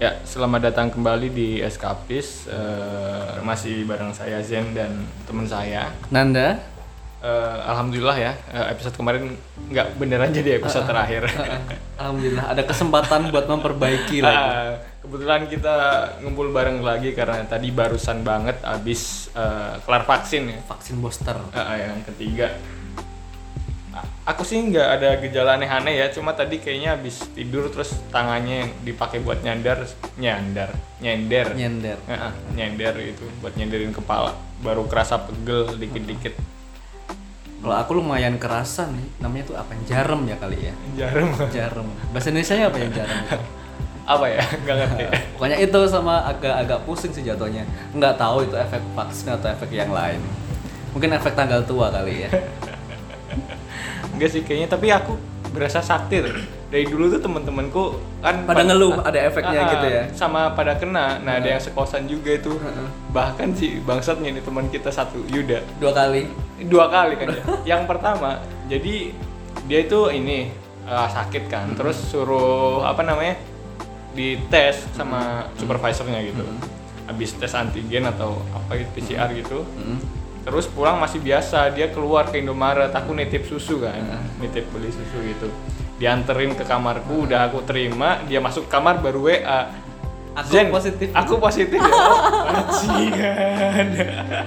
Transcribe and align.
Ya, 0.00 0.16
selamat 0.24 0.72
datang 0.72 0.88
kembali 0.88 1.28
di 1.28 1.48
Eskapis. 1.60 2.48
Eh, 2.48 3.36
masih 3.44 3.84
bareng 3.84 4.16
saya 4.16 4.40
Zen 4.40 4.72
dan 4.72 5.04
teman 5.28 5.44
saya. 5.44 5.92
Nanda, 6.08 6.56
Eh, 7.20 7.56
Alhamdulillah 7.68 8.16
ya, 8.16 8.32
eh, 8.48 8.72
episode 8.72 8.96
kemarin 8.96 9.36
nggak 9.68 10.00
beneran 10.00 10.32
jadi 10.32 10.56
episode 10.56 10.88
terakhir. 10.88 11.28
alhamdulillah 12.00 12.48
ada 12.48 12.64
kesempatan 12.64 13.28
buat 13.28 13.44
memperbaiki 13.44 14.24
lagi. 14.24 14.80
Kebetulan 15.04 15.44
kita 15.44 15.76
ngumpul 16.24 16.48
bareng 16.48 16.80
lagi 16.80 17.12
karena 17.12 17.44
tadi 17.44 17.68
barusan 17.76 18.24
banget 18.24 18.64
abis 18.64 19.28
eh, 19.36 19.76
kelar 19.84 20.08
vaksin 20.08 20.48
ya. 20.48 20.58
Vaksin 20.64 20.96
booster. 20.96 21.36
Ah, 21.52 21.76
yang 21.76 22.00
ketiga. 22.08 22.56
Aku 24.28 24.46
sih 24.46 24.62
nggak 24.62 24.88
ada 25.00 25.08
gejala 25.18 25.58
aneh-aneh 25.58 25.98
ya, 25.98 26.06
cuma 26.12 26.36
tadi 26.36 26.62
kayaknya 26.62 26.94
abis 26.94 27.26
tidur 27.34 27.66
terus 27.72 27.96
tangannya 28.14 28.66
yang 28.66 28.70
dipakai 28.86 29.18
buat 29.24 29.42
nyandar, 29.42 29.82
nyandar, 30.20 30.70
nyender. 31.02 31.56
Nyender. 31.56 31.98
Heeh, 32.06 32.32
nyender 32.54 32.94
itu 33.02 33.24
buat 33.42 33.56
nyenderin 33.58 33.90
kepala 33.90 34.36
baru 34.60 34.84
kerasa 34.86 35.16
pegel 35.24 35.76
dikit-dikit 35.80 36.36
Kalau 37.60 37.76
aku 37.76 38.00
lumayan 38.00 38.40
kerasa 38.40 38.88
nih, 38.88 39.20
namanya 39.20 39.44
tuh 39.52 39.56
apa? 39.60 39.76
Jarum 39.84 40.24
ya 40.24 40.36
kali 40.40 40.72
ya. 40.72 40.74
jarum 40.96 41.28
Jarum. 41.52 41.92
Bahasa 42.08 42.32
Indonesia 42.32 42.56
apa 42.56 42.76
ya 42.80 42.88
jarum? 42.88 43.20
apa 44.10 44.26
ya 44.26 44.42
nggak 44.42 44.76
ngerti 44.80 45.02
Pokoknya 45.36 45.58
itu 45.60 45.80
sama 45.86 46.24
agak-agak 46.24 46.80
pusing 46.88 47.12
sih 47.12 47.20
jatuhnya. 47.20 47.68
Nggak 47.92 48.16
tahu 48.16 48.48
itu 48.48 48.56
efek 48.56 48.80
vaksin 48.96 49.36
atau 49.36 49.52
efek 49.52 49.70
yang 49.76 49.92
lain. 49.92 50.24
Mungkin 50.96 51.12
efek 51.14 51.36
tanggal 51.36 51.60
tua 51.68 51.92
kali 51.92 52.24
ya. 52.24 52.30
enggak 54.20 54.30
sih 54.30 54.44
kayaknya. 54.44 54.68
Tapi 54.68 54.86
aku 54.90 55.16
berasa 55.50 55.80
sakti 55.80 56.20
tuh. 56.20 56.36
dari 56.70 56.86
dulu 56.86 57.10
tuh 57.10 57.18
temen-temenku 57.18 57.84
kan 58.22 58.46
Pada 58.46 58.62
pad- 58.62 58.70
ngeluh, 58.70 59.02
ada 59.02 59.18
efeknya 59.18 59.58
Ah, 59.58 59.70
gitu 59.74 59.86
ya? 59.90 60.02
sama 60.14 60.54
pada 60.54 60.78
kena. 60.78 61.18
Nah 61.18 61.42
ada 61.42 61.48
yang 61.48 61.58
sekosan 61.58 62.06
juga 62.06 62.30
itu. 62.32 62.54
Bahkan 63.10 63.58
si 63.58 63.82
bangsatnya 63.82 64.30
nih 64.30 64.38
teman 64.38 64.70
kita 64.70 64.86
satu 64.88 65.18
Yuda. 65.26 65.66
Dua 65.80 65.90
kali. 65.90 66.30
dua 66.62 66.86
kali 66.86 67.16
kan 67.16 67.26
ya. 67.28 67.42
yang 67.74 67.82
pertama 67.84 68.38
jadi 68.66 69.10
dia 69.66 69.80
itu 69.80 69.98
ini 70.12 70.54
eh, 70.84 71.08
sakit 71.10 71.48
kan. 71.48 71.74
Terus 71.74 71.98
suruh 72.06 72.86
apa 72.86 73.02
namanya 73.02 73.34
dites 74.12 74.86
sama 74.92 75.50
supervisornya 75.54 76.22
gitu. 76.22 76.46
Habis 77.06 77.34
tes 77.34 77.50
antigen 77.52 78.06
atau 78.06 78.38
apa 78.52 78.78
gitu 78.78 78.90
PCR 78.94 79.26
gitu. 79.32 79.66
Mm. 79.74 79.98
Terus 80.40 80.64
pulang 80.70 80.96
masih 80.96 81.20
biasa 81.20 81.72
dia 81.74 81.92
keluar 81.92 82.28
ke 82.28 82.40
Indomaret. 82.40 82.92
Aku 82.92 83.12
nitip 83.12 83.44
susu 83.44 83.84
kan 83.84 84.00
nitip 84.40 84.68
beli 84.72 84.88
susu 84.88 85.18
gitu. 85.24 85.48
Dianterin 86.00 86.56
ke 86.56 86.64
kamarku 86.64 87.28
udah 87.28 87.52
aku 87.52 87.60
terima 87.68 88.20
dia 88.24 88.40
masuk 88.40 88.68
kamar 88.72 88.98
baru 89.04 89.28
WA 89.28 89.68
Aku 90.30 90.70
positif. 90.70 91.08
aku 91.10 91.34
positif 91.42 91.80
ya? 91.82 91.94
Bajingan 92.54 93.86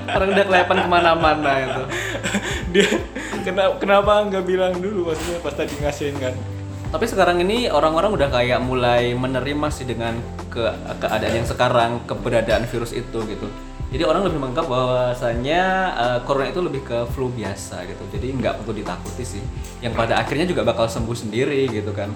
Orang 0.07 0.27
udah 0.31 0.45
kelihatan 0.47 0.77
ke 0.79 0.89
mana-mana 0.89 1.51
itu. 1.59 1.83
dia 2.73 2.87
kenapa 3.43 3.75
kenapa 3.77 4.11
nggak 4.31 4.45
bilang 4.47 4.73
dulu? 4.79 5.11
Maksudnya 5.11 5.43
pas 5.43 5.53
tadi 5.53 5.75
ngasihin 5.83 6.15
kan. 6.17 6.33
Tapi 6.93 7.05
sekarang 7.09 7.41
ini 7.41 7.67
orang-orang 7.67 8.13
udah 8.15 8.29
kayak 8.31 8.61
mulai 8.63 9.11
menerima 9.17 9.67
sih 9.73 9.83
dengan 9.83 10.13
ke 10.47 10.61
keadaan 11.01 11.41
yang 11.41 11.47
sekarang, 11.49 11.91
keberadaan 12.05 12.63
virus 12.69 12.93
itu 12.95 13.19
gitu. 13.27 13.49
Jadi 13.93 14.03
orang 14.09 14.25
lebih 14.25 14.41
menganggap 14.41 14.65
bahwasanya 14.65 15.61
eh, 15.93 16.19
corona 16.25 16.49
itu 16.49 16.61
lebih 16.65 16.81
ke 16.81 17.05
flu 17.13 17.29
biasa 17.29 17.85
gitu. 17.85 18.03
Jadi 18.09 18.33
nggak 18.41 18.65
perlu 18.65 18.73
ditakuti 18.73 19.21
sih. 19.21 19.43
Yang 19.85 19.93
pada 19.93 20.17
akhirnya 20.17 20.49
juga 20.49 20.65
bakal 20.65 20.89
sembuh 20.89 21.13
sendiri 21.13 21.69
gitu 21.69 21.93
kan. 21.93 22.09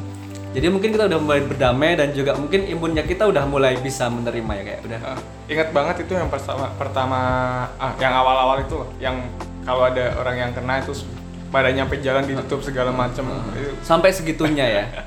Jadi 0.58 0.73
mungkin 0.73 0.89
kita 0.89 1.05
udah 1.05 1.20
mulai 1.22 1.45
berdamai 1.45 1.94
dan 1.94 2.17
juga 2.17 2.33
mungkin 2.33 2.66
imunnya 2.66 3.05
kita 3.05 3.30
udah 3.30 3.45
mulai 3.45 3.78
bisa 3.78 4.09
menerima 4.09 4.52
ya 4.58 4.64
kayak 4.66 4.81
udah. 4.89 5.00
Ah, 5.05 5.20
ingat 5.45 5.70
banget 5.70 5.95
itu 6.10 6.17
yang 6.17 6.33
pertama 6.33 6.66
pertama 6.82 7.20
ah, 7.77 7.93
yang 8.02 8.10
awal-awal 8.10 8.58
itu 8.66 8.73
loh, 8.73 8.89
yang 8.98 9.21
kalau 9.61 9.86
ada 9.86 10.17
orang 10.17 10.36
yang 10.39 10.52
kena 10.58 10.82
itu 10.82 10.98
pada 11.54 11.70
nyampe 11.70 12.02
jalan 12.02 12.26
ditutup 12.26 12.60
segala 12.60 12.92
macam 12.92 13.27
itu 13.54 13.71
Sampai 13.86 14.10
segitunya 14.10 14.66
ya. 14.66 14.83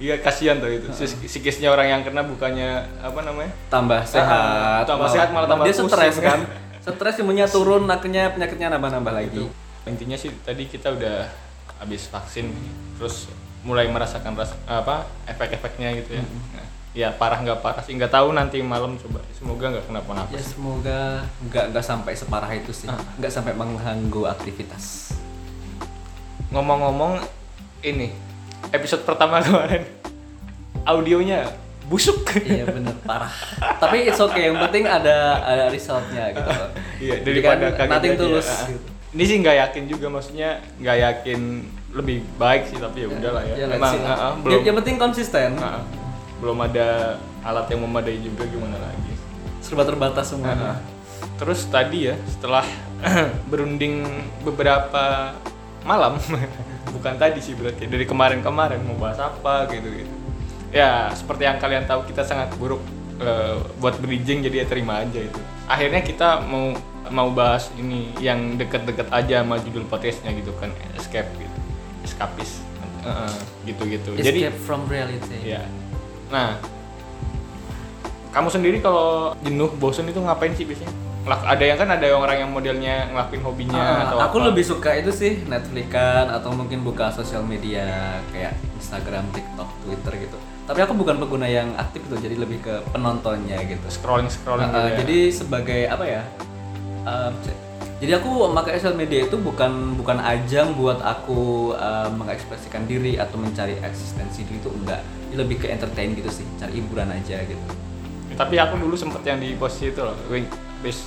iya 0.00 0.16
kasihan 0.16 0.56
tuh 0.56 0.66
itu 0.66 0.88
psikisnya 1.22 1.68
orang 1.68 1.86
yang 1.86 2.02
kena 2.02 2.24
bukannya 2.24 2.80
apa 2.98 3.20
namanya 3.20 3.52
Tambah 3.68 4.00
sehat. 4.02 4.82
tambah 4.82 5.06
sehat 5.06 5.28
malah 5.30 5.44
tambah 5.46 5.62
dia 5.62 5.76
stres 5.76 6.16
kan. 6.18 6.40
Stres 6.80 7.20
imunnya 7.20 7.44
turun, 7.44 7.84
akhirnya 7.84 8.32
penyakitnya 8.32 8.72
nambah-nambah 8.72 9.12
lagi. 9.12 9.44
intinya 9.82 10.16
sih 10.16 10.32
tadi 10.40 10.64
kita 10.64 10.88
udah 10.90 11.28
habis 11.76 12.04
vaksin 12.06 12.48
terus 12.94 13.28
mulai 13.60 13.84
merasakan 13.86 14.32
ras 14.32 14.56
apa 14.64 15.04
efek-efeknya 15.26 15.92
gitu 15.98 16.16
ya 16.16 16.24
Nah, 16.24 16.66
ya 16.90 17.08
parah 17.12 17.36
nggak 17.38 17.60
parah 17.60 17.80
sih 17.80 17.92
nggak 17.92 18.08
tahu 18.08 18.32
nanti 18.32 18.60
malam 18.60 18.96
coba 18.96 19.20
semoga 19.30 19.68
nggak 19.68 19.86
kenapa-napa 19.86 20.32
Ya 20.32 20.40
semoga 20.40 21.00
nggak 21.42 21.64
nggak 21.70 21.84
sampai 21.84 22.12
separah 22.12 22.50
itu 22.50 22.72
sih, 22.72 22.88
Ah. 22.88 22.96
nggak 23.16 23.28
sampai 23.30 23.52
mengganggu 23.52 24.22
aktivitas. 24.26 25.12
ngomong-ngomong 26.50 27.20
ini 27.82 28.10
episode 28.68 29.02
pertama 29.02 29.40
kemarin 29.40 29.82
audionya 30.82 31.48
busuk 31.86 32.22
iya 32.38 32.62
bener 32.64 32.94
parah. 33.02 33.32
Tapi 33.82 34.06
it's 34.06 34.22
okay, 34.22 34.46
yang 34.46 34.62
penting 34.62 34.86
ada 34.86 35.42
ada 35.42 35.64
resultnya 35.66 36.30
gitu. 36.30 36.46
loh. 36.46 36.70
iya 37.02 37.14
daripada 37.18 37.66
kan 37.74 37.86
nothing 37.90 38.14
tulus. 38.14 38.46
Gitu. 38.64 38.78
ini 39.10 39.22
sih 39.26 39.36
nggak 39.42 39.56
yakin 39.58 39.82
juga 39.90 40.06
maksudnya 40.06 40.50
nggak 40.78 40.96
yakin 41.02 41.40
lebih 41.90 42.22
baik 42.38 42.70
sih 42.70 42.78
tapi 42.78 43.02
ya 43.02 43.08
udahlah 43.10 43.42
ya, 43.42 43.54
Ya, 43.56 43.66
emang 43.66 43.98
ah, 44.00 44.06
Ya- 44.06 44.38
belum 44.38 44.60
yang 44.62 44.76
penting 44.78 44.96
konsisten. 44.96 45.58
ah. 45.58 45.82
belum 46.38 46.56
ada 46.62 47.18
alat 47.42 47.66
yang 47.68 47.82
memadai 47.82 48.22
juga 48.22 48.46
gimana 48.46 48.78
lagi 48.78 49.12
Serba 49.58 49.82
terbatas 49.82 50.30
semuanya. 50.30 50.78
terus 51.36 51.66
tadi 51.66 52.06
ya 52.06 52.16
setelah 52.24 52.62
berunding 53.50 54.06
beberapa 54.46 55.34
malam 55.82 56.22
bukan 56.90 57.14
tadi 57.16 57.38
sih 57.38 57.54
berarti 57.54 57.86
dari 57.86 58.04
kemarin-kemarin 58.04 58.82
mau 58.84 58.98
bahas 58.98 59.18
apa 59.22 59.70
gitu 59.72 59.88
gitu 59.90 60.12
ya 60.70 61.10
seperti 61.14 61.46
yang 61.46 61.58
kalian 61.58 61.84
tahu 61.86 62.06
kita 62.06 62.22
sangat 62.22 62.50
buruk 62.58 62.82
eh, 63.18 63.58
buat 63.78 63.98
bridging 63.98 64.42
jadi 64.46 64.62
ya 64.62 64.66
terima 64.66 65.02
aja 65.02 65.18
itu 65.22 65.40
akhirnya 65.66 66.02
kita 66.02 66.44
mau 66.46 66.74
mau 67.10 67.28
bahas 67.32 67.72
ini 67.74 68.14
yang 68.22 68.54
deket-deket 68.60 69.10
aja 69.10 69.42
sama 69.42 69.58
judul 69.58 69.86
podcastnya 69.90 70.30
gitu 70.36 70.54
kan 70.62 70.70
escape 70.94 71.30
gitu 71.38 71.58
escapist 72.06 72.70
gitu 73.64 73.82
gitu 73.88 74.10
jadi 74.16 74.38
Escape 74.50 74.60
from 74.64 74.82
reality. 74.88 75.36
Ya. 75.44 75.64
Nah, 76.28 76.56
kamu 78.30 78.48
sendiri 78.52 78.78
kalau 78.78 79.34
jenuh, 79.42 79.70
bosen 79.76 80.08
itu 80.08 80.20
ngapain 80.20 80.54
sih 80.54 80.64
biasanya? 80.64 80.92
Ada 81.20 81.64
yang 81.64 81.76
kan 81.76 81.88
ada 81.92 82.04
yang 82.08 82.20
orang 82.24 82.36
yang 82.40 82.50
modelnya 82.50 83.12
ngelakuin 83.12 83.42
hobinya 83.44 83.76
Ah, 83.76 84.08
atau 84.08 84.16
aku 84.24 84.36
apa. 84.40 84.46
lebih 84.50 84.64
suka 84.64 84.90
itu 84.96 85.12
sih 85.12 85.44
Netflixan 85.44 86.32
atau 86.32 86.50
mungkin 86.56 86.80
buka 86.80 87.12
sosial 87.12 87.44
media 87.44 88.16
kayak 88.32 88.56
Instagram, 88.80 89.28
TikTok, 89.36 89.68
Twitter 89.84 90.12
gitu. 90.26 90.38
Tapi 90.64 90.80
aku 90.80 90.96
bukan 90.96 91.20
pengguna 91.20 91.44
yang 91.50 91.76
aktif 91.76 92.00
tuh, 92.08 92.16
jadi 92.16 92.40
lebih 92.40 92.64
ke 92.64 92.74
penontonnya 92.94 93.58
gitu. 93.68 93.84
scrolling 93.92 94.32
scrolling 94.32 94.70
Uh, 94.70 94.74
gitu 94.74 94.88
ya. 94.88 94.96
Jadi 95.04 95.18
sebagai 95.28 95.80
apa 95.92 96.04
ya? 96.08 96.22
um, 97.04 97.32
jadi 98.00 98.16
aku 98.16 98.48
memakai 98.48 98.80
sosial 98.80 98.96
media 98.96 99.28
itu 99.28 99.36
bukan 99.36 100.00
bukan 100.00 100.16
ajang 100.24 100.72
buat 100.72 101.04
aku 101.04 101.76
um, 101.76 102.10
mengekspresikan 102.16 102.88
diri 102.88 103.20
atau 103.20 103.36
mencari 103.36 103.76
eksistensi 103.84 104.48
diri 104.48 104.56
itu 104.56 104.72
enggak. 104.72 105.04
Ini 105.28 105.36
lebih 105.36 105.60
ke 105.60 105.68
entertain 105.68 106.16
gitu 106.16 106.32
sih, 106.32 106.48
cari 106.56 106.80
hiburan 106.80 107.12
aja 107.12 107.44
gitu. 107.44 107.60
Tapi 108.40 108.56
aku 108.56 108.80
dulu 108.80 108.96
sempet 108.96 109.20
yang 109.28 109.36
di 109.36 109.52
posisi 109.52 109.92
itu 109.92 110.00
loh. 110.00 110.16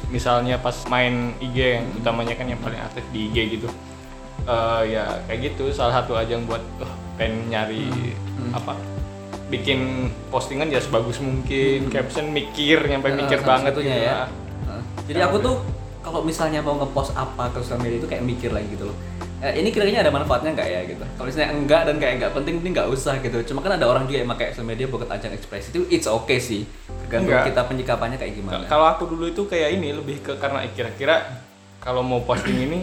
Misalnya 0.10 0.62
pas 0.62 0.76
main 0.88 1.34
IG 1.42 1.58
yang 1.82 1.86
utamanya 1.98 2.34
kan 2.38 2.46
yang 2.46 2.62
paling 2.62 2.78
aktif 2.78 3.04
di 3.10 3.30
IG 3.34 3.60
gitu. 3.60 3.70
Eh, 4.44 4.82
ya 4.92 5.24
kayak 5.26 5.56
gitu 5.56 5.72
salah 5.72 6.04
satu 6.04 6.20
ajang 6.20 6.44
buat 6.44 6.60
uh, 6.84 6.94
pengen 7.16 7.48
nyari 7.48 7.88
Hmm. 8.34 8.50
apa 8.60 8.74
bikin 9.48 10.10
postingan 10.34 10.68
ya 10.74 10.82
sebagus 10.82 11.22
mungkin 11.22 11.88
caption 11.94 12.34
mikir 12.34 12.82
nyampe 12.90 13.14
Uh, 13.14 13.24
mikir 13.24 13.40
banget 13.46 13.78
gitu 13.78 13.86
ya. 13.86 14.26
Uh, 14.66 14.82
jadi 15.06 15.30
aku 15.30 15.38
tuh 15.38 15.56
kalau 16.02 16.26
misalnya 16.26 16.60
mau 16.60 16.76
ngepost 16.76 17.14
apa 17.16 17.54
ke 17.54 17.62
sosial 17.62 17.80
media 17.80 18.02
itu 18.02 18.10
kayak 18.10 18.26
mikir 18.26 18.50
lagi 18.52 18.68
gitu 18.74 18.90
loh. 18.90 18.98
Eh, 19.44 19.60
ini 19.60 19.76
kira-kira 19.76 20.04
ada 20.04 20.12
manfaatnya 20.12 20.56
nggak 20.56 20.70
ya 20.72 20.82
gitu. 20.88 21.04
Kalau 21.04 21.28
misalnya 21.28 21.50
enggak 21.52 21.82
dan 21.84 21.96
kayak 22.00 22.14
nggak 22.20 22.32
penting, 22.32 22.56
ini 22.64 22.70
nggak 22.74 22.88
usah 22.90 23.14
gitu. 23.20 23.38
Cuma 23.52 23.60
kan 23.60 23.76
ada 23.76 23.86
orang 23.88 24.08
juga 24.08 24.24
yang 24.24 24.32
pakai 24.32 24.56
sosial 24.56 24.68
media 24.68 24.86
buat 24.88 25.08
ajang 25.08 25.32
ekspresi 25.36 25.68
itu 25.76 25.84
it's 25.92 26.08
okay 26.08 26.40
sih. 26.40 26.64
Enggak. 27.22 27.46
kita 27.54 27.62
penyikapannya 27.70 28.18
kayak 28.18 28.34
gimana. 28.34 28.66
Kalau 28.66 28.86
aku 28.90 29.04
dulu 29.06 29.30
itu 29.30 29.46
kayak 29.46 29.78
ini 29.78 29.94
lebih 29.94 30.26
ke 30.26 30.34
karena 30.42 30.66
kira-kira 30.74 31.22
kalau 31.78 32.02
mau 32.02 32.26
posting 32.26 32.58
ini 32.58 32.80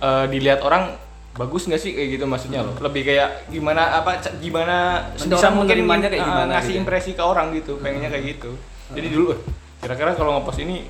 eh, 0.00 0.24
dilihat 0.30 0.64
orang 0.64 0.96
bagus 1.34 1.66
nggak 1.66 1.82
sih 1.82 1.92
kayak 1.92 2.08
gitu 2.16 2.24
maksudnya 2.24 2.62
loh. 2.62 2.78
Lebih 2.78 3.02
kayak 3.04 3.50
gimana 3.50 3.98
apa 4.00 4.22
gimana 4.38 5.10
bisa 5.18 5.50
mungkin 5.50 5.84
kayak 5.84 6.14
eh, 6.14 6.22
gimana 6.22 6.50
ngasih 6.54 6.70
gitu 6.70 6.78
ya. 6.78 6.80
impresi 6.80 7.10
ke 7.12 7.22
orang 7.22 7.46
gitu, 7.52 7.72
pengennya 7.82 8.10
kayak 8.14 8.24
gitu. 8.38 8.50
Jadi 8.94 9.06
dulu 9.10 9.34
eh, 9.34 9.40
kira-kira 9.82 10.14
kalau 10.14 10.38
ngepost 10.38 10.62
ini 10.62 10.86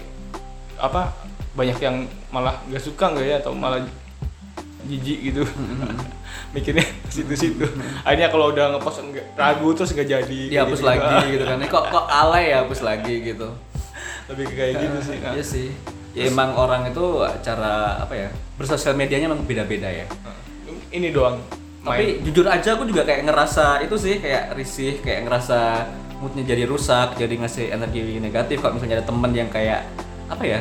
apa 0.78 1.10
banyak 1.54 1.78
yang 1.80 2.04
malah 2.34 2.60
nggak 2.68 2.82
suka 2.82 3.14
nggak 3.14 3.24
ya 3.24 3.36
atau 3.40 3.54
malah 3.54 3.80
jijik 4.84 5.18
gitu 5.32 5.42
mikirnya 6.54 6.86
situ-situ 7.08 7.66
akhirnya 8.02 8.28
kalau 8.30 8.54
udah 8.54 8.76
ngepost 8.76 9.02
enggak 9.02 9.26
ragu 9.34 9.68
terus 9.74 9.90
nggak 9.90 10.08
jadi 10.08 10.40
dihapus 10.50 10.80
Gitu. 10.80 10.86
lagi 10.86 11.14
gitu 11.34 11.44
kan. 11.44 11.56
Ini 11.58 11.66
kok 11.66 11.84
kok 11.90 12.06
alay 12.06 12.44
ya 12.50 12.56
hapus 12.62 12.80
lagi 12.80 13.14
gitu. 13.22 13.48
lebih 14.24 14.46
kayak 14.50 14.72
gitu 14.80 14.98
sih 15.02 15.16
nah. 15.20 15.32
Iya 15.34 15.44
sih. 15.44 15.68
Ya 16.14 16.30
emang 16.30 16.54
orang 16.54 16.86
itu 16.86 17.04
cara 17.42 17.98
apa 17.98 18.14
ya? 18.14 18.28
Bersosial 18.54 18.94
medianya 18.94 19.26
emang 19.26 19.42
beda-beda 19.42 19.90
ya. 19.90 20.06
ini 20.88 21.10
doang 21.10 21.42
Tapi 21.84 22.22
jujur 22.22 22.46
aja 22.46 22.78
aku 22.78 22.86
juga 22.86 23.04
kayak 23.04 23.28
ngerasa 23.28 23.82
itu 23.82 23.92
sih 23.98 24.16
kayak 24.16 24.54
risih, 24.54 25.02
kayak 25.04 25.28
ngerasa 25.28 25.84
moodnya 26.16 26.46
jadi 26.46 26.64
rusak, 26.64 27.18
jadi 27.18 27.34
ngasih 27.36 27.66
energi 27.68 28.16
negatif 28.16 28.62
kalau 28.62 28.78
misalnya 28.78 29.02
ada 29.02 29.06
temen 29.06 29.32
yang 29.34 29.50
kayak 29.52 29.84
apa 30.24 30.44
ya? 30.46 30.60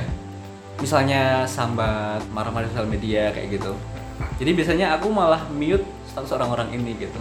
Misalnya 0.81 1.47
sambat, 1.47 2.19
marah-marah 2.33 2.67
di 2.67 2.75
sosial 2.75 2.89
media 2.89 3.31
kayak 3.31 3.55
gitu. 3.55 3.71
Jadi 4.37 4.51
biasanya 4.53 4.97
aku 4.97 5.07
malah 5.09 5.45
mute 5.53 5.85
status 6.09 6.31
orang-orang 6.35 6.73
ini 6.73 6.97
gitu. 6.97 7.19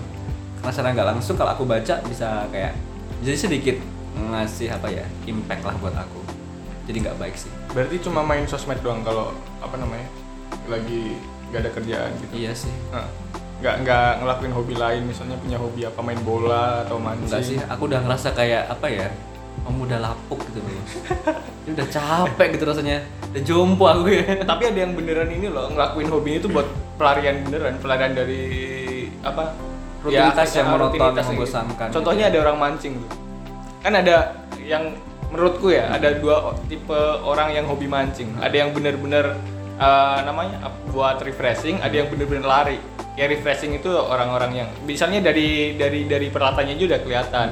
Karena 0.61 0.71
secara 0.73 0.89
nggak 0.95 1.09
langsung 1.17 1.35
kalau 1.35 1.53
aku 1.57 1.65
baca 1.67 2.01
bisa 2.07 2.47
kayak 2.53 2.77
jadi 3.23 3.37
sedikit 3.39 3.77
ngasih 4.13 4.69
apa 4.73 4.89
ya 4.93 5.05
impact 5.27 5.63
lah 5.65 5.75
buat 5.81 5.95
aku. 5.97 6.21
Jadi 6.87 6.97
nggak 7.09 7.17
baik 7.19 7.37
sih. 7.39 7.53
berarti 7.73 7.97
cuma 8.05 8.21
main 8.21 8.45
sosmed 8.45 8.77
doang 8.85 9.01
kalau 9.01 9.33
apa 9.65 9.81
namanya 9.81 10.05
lagi 10.69 11.17
nggak 11.49 11.61
ada 11.65 11.71
kerjaan 11.73 12.11
gitu 12.21 12.33
Iya 12.37 12.53
sih. 12.53 12.75
Nah, 12.93 13.09
nggak 13.63 13.75
nggak 13.87 14.11
ngelakuin 14.21 14.53
hobi 14.53 14.75
lain 14.75 15.03
misalnya 15.07 15.39
punya 15.39 15.57
hobi 15.57 15.87
apa 15.87 16.01
main 16.03 16.21
bola 16.27 16.83
atau 16.83 16.99
Enggak 16.99 17.41
sih, 17.47 17.57
mancing 17.57 17.71
aku 17.71 17.83
udah 17.87 18.01
ngerasa 18.03 18.29
kayak 18.35 18.63
apa 18.67 18.87
ya? 18.91 19.09
Kamu 19.63 19.79
udah 19.87 19.99
lapuk 20.03 20.39
gitu 20.51 20.59
loh. 20.59 20.85
Ini 21.63 21.71
udah 21.79 21.89
capek 21.89 22.49
gitu 22.59 22.65
rasanya. 22.67 23.07
Udah 23.31 23.43
jompo 23.47 23.85
aku 23.87 24.11
ya. 24.11 24.43
tapi 24.51 24.69
ada 24.69 24.79
yang 24.83 24.93
beneran 24.99 25.31
ini 25.31 25.47
loh 25.49 25.71
ngelakuin 25.71 26.09
hobi 26.11 26.43
itu 26.43 26.51
buat 26.51 26.67
pelarian 27.03 27.43
beneran 27.43 27.75
pelarian 27.83 28.13
dari 28.15 28.45
apa 29.27 29.55
Rutinitas 30.03 30.51
yang 30.59 30.67
ah, 30.67 30.73
monoton, 30.75 30.99
yang 31.15 31.29
membosankan 31.35 31.87
gitu. 31.91 31.95
contohnya 31.99 32.25
ada 32.31 32.39
orang 32.43 32.57
mancing 32.59 32.95
tuh 32.99 33.11
kan 33.83 33.93
ada 33.95 34.39
yang 34.63 34.95
menurutku 35.31 35.75
ya 35.75 35.91
ada 35.91 36.15
dua 36.19 36.55
tipe 36.67 37.01
orang 37.23 37.55
yang 37.55 37.67
hobi 37.67 37.87
mancing 37.91 38.31
ada 38.39 38.55
yang 38.55 38.71
bener-bener 38.71 39.39
eh, 39.79 40.19
namanya 40.27 40.71
buat 40.91 41.23
refreshing 41.23 41.79
ada 41.83 41.95
yang 41.95 42.11
bener-bener 42.11 42.47
lari 42.47 42.79
ya 43.19 43.27
refreshing 43.27 43.79
itu 43.79 43.91
orang-orang 43.91 44.67
yang 44.67 44.69
misalnya 44.87 45.23
dari 45.23 45.79
dari 45.79 46.07
dari 46.07 46.31
peralatannya 46.31 46.79
aja 46.79 46.85
udah 46.95 47.01
kelihatan 47.03 47.49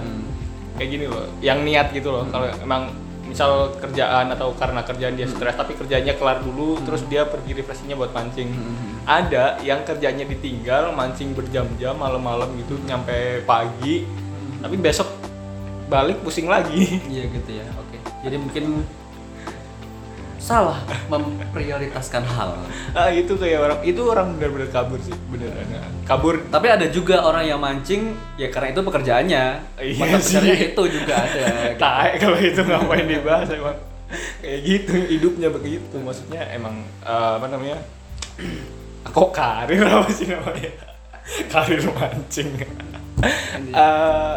kayak 0.79 0.89
gini 0.91 1.07
loh 1.11 1.27
yang 1.41 1.65
niat 1.65 1.91
gitu 1.95 2.13
loh. 2.13 2.27
Kalau 2.29 2.47
emang 2.61 2.93
misal 3.31 3.71
kerjaan 3.79 4.27
atau 4.35 4.51
karena 4.59 4.83
kerjaan 4.83 5.15
dia 5.15 5.31
stres 5.31 5.55
tapi 5.55 5.79
kerjanya 5.79 6.19
kelar 6.19 6.43
dulu 6.43 6.83
terus 6.83 7.07
dia 7.07 7.23
pergi 7.27 7.55
refreshingnya 7.55 7.95
buat 7.95 8.11
mancing. 8.11 8.51
Ada 9.07 9.63
yang 9.63 9.87
kerjanya 9.87 10.27
ditinggal 10.27 10.93
mancing 10.95 11.33
berjam-jam 11.33 11.95
malam-malam 11.95 12.51
gitu 12.59 12.79
nyampe 12.85 13.47
pagi 13.47 14.03
tapi 14.61 14.77
besok 14.77 15.09
balik 15.87 16.23
pusing 16.23 16.51
lagi. 16.51 17.01
Iya 17.07 17.25
gitu 17.31 17.51
ya. 17.55 17.67
Oke. 17.79 17.99
Jadi 18.27 18.37
mungkin 18.39 18.65
salah 20.41 20.81
memprioritaskan 21.13 22.25
hal. 22.25 22.57
ah 22.97 23.13
itu 23.13 23.37
kayak 23.37 23.61
orang 23.61 23.79
itu 23.85 24.01
orang 24.03 24.27
benar-benar 24.41 24.73
kabur 24.73 24.97
sih 24.99 25.13
beneran 25.29 25.69
kabur 26.09 26.41
Tapi 26.49 26.67
ada 26.67 26.89
juga 26.89 27.21
orang 27.23 27.45
yang 27.45 27.61
mancing 27.61 28.17
ya 28.35 28.49
karena 28.49 28.73
itu 28.73 28.81
pekerjaannya. 28.81 29.45
Iya 29.79 30.01
Mata 30.01 30.19
sih. 30.19 30.41
itu 30.73 30.83
juga 30.89 31.15
ada. 31.21 31.41
gitu. 31.71 31.79
taek 31.79 32.13
kalau 32.19 32.39
itu 32.41 32.61
ngapain 32.65 33.05
dibahas 33.07 33.49
emang 33.53 33.77
kayak 34.43 34.59
gitu 34.67 34.93
hidupnya 35.07 35.49
begitu 35.53 35.97
maksudnya 36.01 36.43
emang 36.51 36.83
eh, 37.05 37.33
apa 37.39 37.47
namanya 37.47 37.79
kok 39.15 39.31
karir 39.31 39.85
apa 39.87 40.09
sih 40.11 40.27
namanya 40.27 40.73
karir 41.53 41.85
mancing 41.95 42.51
Eh, 43.71 44.37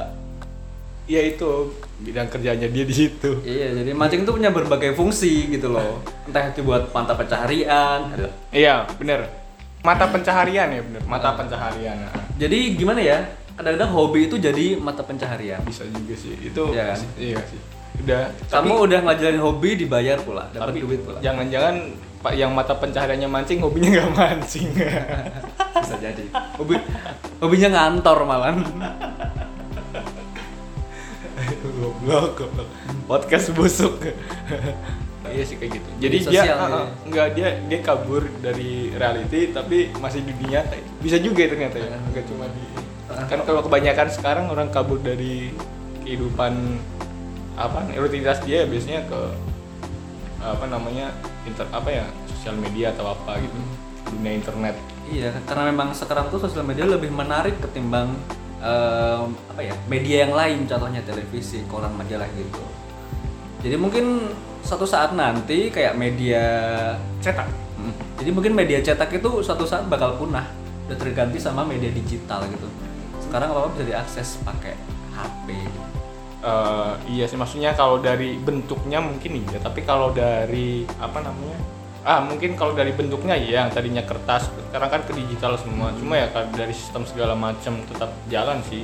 ya 1.07 1.21
itu 1.23 1.71
bidang 2.03 2.27
kerjanya 2.27 2.67
dia 2.67 2.83
di 2.83 2.91
situ 2.93 3.39
Iya, 3.41 3.73
jadi 3.73 3.91
mancing 3.91 4.21
itu 4.21 4.31
punya 4.31 4.49
berbagai 4.49 4.91
fungsi 4.91 5.47
gitu 5.49 5.69
loh. 5.69 6.03
Entah 6.23 6.47
itu 6.47 6.61
buat 6.61 6.87
mata 6.89 7.13
pencaharian. 7.13 7.99
ada- 8.09 8.33
iya 8.51 8.83
bener 8.93 9.25
mata 9.79 10.05
pencaharian 10.05 10.67
ya 10.69 10.81
bener 10.81 11.01
mata 11.03 11.31
pencaharian 11.33 11.95
nah. 11.97 12.11
Jadi 12.35 12.75
gimana 12.75 12.99
ya? 12.99 13.19
Kadang-kadang 13.53 13.91
hobi 13.91 14.25
itu 14.25 14.35
jadi 14.37 14.75
mata 14.75 14.99
pencaharian. 15.01 15.61
bisa 15.61 15.83
juga 15.85 16.13
sih 16.13 16.33
itu 16.41 16.63
Iya 16.69 16.83
kan? 16.89 16.99
iya 17.15 17.39
sih 17.41 17.59
udah 17.95 18.21
Kamu 18.49 18.73
udah 18.81 18.99
ngelajarin 19.01 19.37
hobi 19.37 19.69
dibayar 19.77 20.17
pula, 20.17 20.49
dapat 20.49 20.73
tapi 20.73 20.79
duit 20.81 20.99
pula. 20.99 21.21
jangan-jangan 21.21 21.93
pak 22.19 22.33
yang 22.33 22.49
mata 22.49 22.73
pencahariannya 22.73 23.27
mancing 23.27 23.59
hobinya 23.59 23.89
nggak 23.93 24.11
mancing 24.11 24.67
Bisa 25.83 25.95
jadi. 25.99 26.23
Hobi 26.57 26.79
hobinya 27.37 27.69
ngantor 27.69 28.17
malah. 28.23 28.55
goblok 32.03 32.31
goblok. 32.35 32.69
Podcast 33.07 33.47
busuk. 33.55 33.95
Iya 35.23 35.43
sih 35.47 35.55
kayak 35.55 35.71
gitu. 35.79 35.89
Jadi 36.03 36.17
dia 36.29 36.41
ah, 36.43 36.45
ah, 36.45 36.69
iya. 36.69 36.83
nggak 37.09 37.27
dia 37.33 37.47
dia 37.71 37.79
kabur 37.79 38.27
dari 38.43 38.91
reality 38.91 39.55
tapi 39.55 39.89
masih 39.97 40.21
di 40.27 40.35
dunia 40.35 40.61
nyata. 40.61 40.77
Bisa 40.99 41.17
juga 41.17 41.47
ya 41.47 41.49
ternyata 41.55 41.75
ya 41.79 41.95
nggak 41.95 42.25
cuma 42.27 42.45
di 42.51 42.63
kan 43.13 43.39
kalau 43.45 43.61
kebanyakan 43.63 44.07
sekarang 44.09 44.45
orang 44.49 44.67
kabur 44.73 44.97
dari 44.97 45.53
kehidupan 46.03 46.81
apa 47.53 47.85
rutinitas 47.93 48.41
dia 48.41 48.65
biasanya 48.65 49.05
ke 49.05 49.19
apa 50.43 50.65
namanya 50.65 51.13
inter 51.45 51.69
apa 51.71 51.87
ya 51.87 52.05
sosial 52.35 52.59
media 52.59 52.91
atau 52.91 53.15
apa 53.15 53.39
gitu. 53.39 53.57
Dunia 54.13 54.37
internet. 54.37 54.75
Iya, 55.09 55.33
karena 55.47 55.73
memang 55.73 55.95
sekarang 55.95 56.29
tuh 56.29 56.43
sosial 56.43 56.67
media 56.67 56.85
lebih 56.85 57.09
menarik 57.09 57.57
ketimbang 57.63 58.13
em, 58.63 59.35
apa 59.51 59.61
ya 59.61 59.75
media 59.91 60.23
yang 60.23 60.33
lain, 60.33 60.63
contohnya 60.63 61.03
televisi, 61.03 61.61
koran, 61.67 61.91
majalah 61.99 62.27
gitu. 62.33 62.63
Jadi 63.63 63.75
mungkin 63.75 64.31
suatu 64.63 64.87
saat 64.87 65.11
nanti 65.11 65.67
kayak 65.67 65.99
media 65.99 66.43
cetak 67.19 67.63
Hmm. 67.73 67.91
Jadi 68.15 68.31
mungkin 68.31 68.55
media 68.55 68.79
cetak 68.79 69.11
itu 69.11 69.43
suatu 69.43 69.67
saat 69.67 69.83
bakal 69.91 70.15
punah, 70.15 70.47
udah 70.87 70.95
terganti 70.95 71.35
sama 71.35 71.67
media 71.67 71.91
digital 71.91 72.47
gitu. 72.47 72.63
Sekarang 73.19 73.51
apa 73.51 73.67
apa 73.67 73.69
bisa 73.75 73.83
diakses 73.91 74.39
pakai 74.47 74.79
HP. 75.11 75.47
Eh, 76.43 76.93
iya 77.07 77.23
sih 77.23 77.39
maksudnya 77.39 77.71
kalau 77.71 78.03
dari 78.03 78.35
bentuknya 78.35 78.99
mungkin 78.99 79.47
iya 79.47 79.63
tapi 79.63 79.79
kalau 79.87 80.11
dari 80.11 80.83
apa 80.99 81.23
namanya 81.23 81.55
ah 82.03 82.19
mungkin 82.19 82.59
kalau 82.59 82.75
dari 82.75 82.91
bentuknya 82.91 83.35
iya 83.35 83.63
yang 83.63 83.71
tadinya 83.71 84.03
kertas. 84.03 84.51
Sekarang 84.69 84.89
kan 84.91 85.01
ke 85.07 85.15
digital 85.15 85.55
semua. 85.55 85.91
Cuma 85.95 86.19
ya 86.19 86.27
kalau 86.31 86.51
dari 86.51 86.75
sistem 86.75 87.07
segala 87.07 87.33
macam 87.33 87.79
tetap 87.87 88.11
jalan 88.27 88.59
sih. 88.67 88.83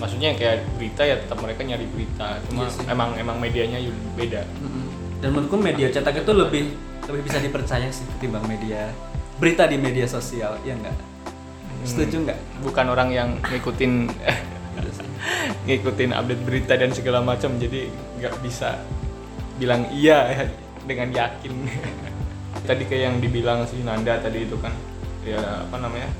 Maksudnya 0.00 0.34
yang 0.34 0.38
kayak 0.40 0.56
berita 0.74 1.02
ya 1.06 1.16
tetap 1.20 1.38
mereka 1.38 1.60
nyari 1.62 1.86
berita. 1.86 2.40
Cuma 2.50 2.66
Iya 2.66 2.72
sih. 2.72 2.84
emang 2.88 3.14
emang 3.20 3.36
medianya 3.38 3.78
beda. 4.16 4.42
Dan 5.20 5.28
menurutku 5.32 5.56
media 5.56 5.88
cetak 5.88 6.24
itu 6.24 6.32
lebih 6.32 6.64
lebih 7.04 7.22
bisa 7.24 7.38
dipercaya 7.38 7.88
sih 7.92 8.04
ketimbang 8.16 8.44
media 8.48 8.88
berita 9.36 9.66
di 9.68 9.76
media 9.76 10.06
sosial, 10.06 10.56
ya 10.64 10.72
enggak? 10.78 10.94
Setuju 11.84 12.24
nggak? 12.24 12.38
bukan 12.64 12.86
orang 12.88 13.08
yang 13.12 13.28
ngikutin 13.44 14.08
sih. 14.08 15.08
ngikutin 15.68 16.10
update 16.16 16.42
berita 16.44 16.72
dan 16.80 16.90
segala 16.96 17.20
macam. 17.20 17.56
Jadi 17.60 17.92
nggak 18.20 18.34
bisa 18.40 18.80
bilang 19.60 19.86
iya 19.92 20.48
dengan 20.84 21.12
yakin 21.12 21.52
tadi 22.62 22.86
kayak 22.86 23.02
yang 23.10 23.16
dibilang 23.18 23.66
si 23.66 23.82
Nanda 23.82 24.22
tadi 24.22 24.46
itu 24.46 24.54
kan. 24.62 24.70
Ya 25.26 25.66
apa 25.66 25.76
namanya? 25.82 26.10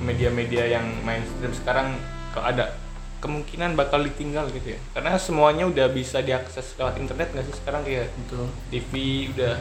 Media-media 0.00 0.66
yang 0.66 0.86
mainstream 1.06 1.52
sekarang 1.54 1.94
kalau 2.34 2.46
ada 2.50 2.74
kemungkinan 3.20 3.76
bakal 3.76 4.00
ditinggal 4.02 4.48
gitu 4.50 4.74
ya. 4.74 4.80
Karena 4.96 5.14
semuanya 5.20 5.68
udah 5.68 5.86
bisa 5.92 6.24
diakses 6.24 6.74
lewat 6.80 6.96
internet 6.96 7.30
nggak 7.36 7.46
sih 7.46 7.56
sekarang 7.60 7.82
kayak 7.84 8.08
Betul. 8.26 8.46
TV 8.72 8.92
udah 9.36 9.54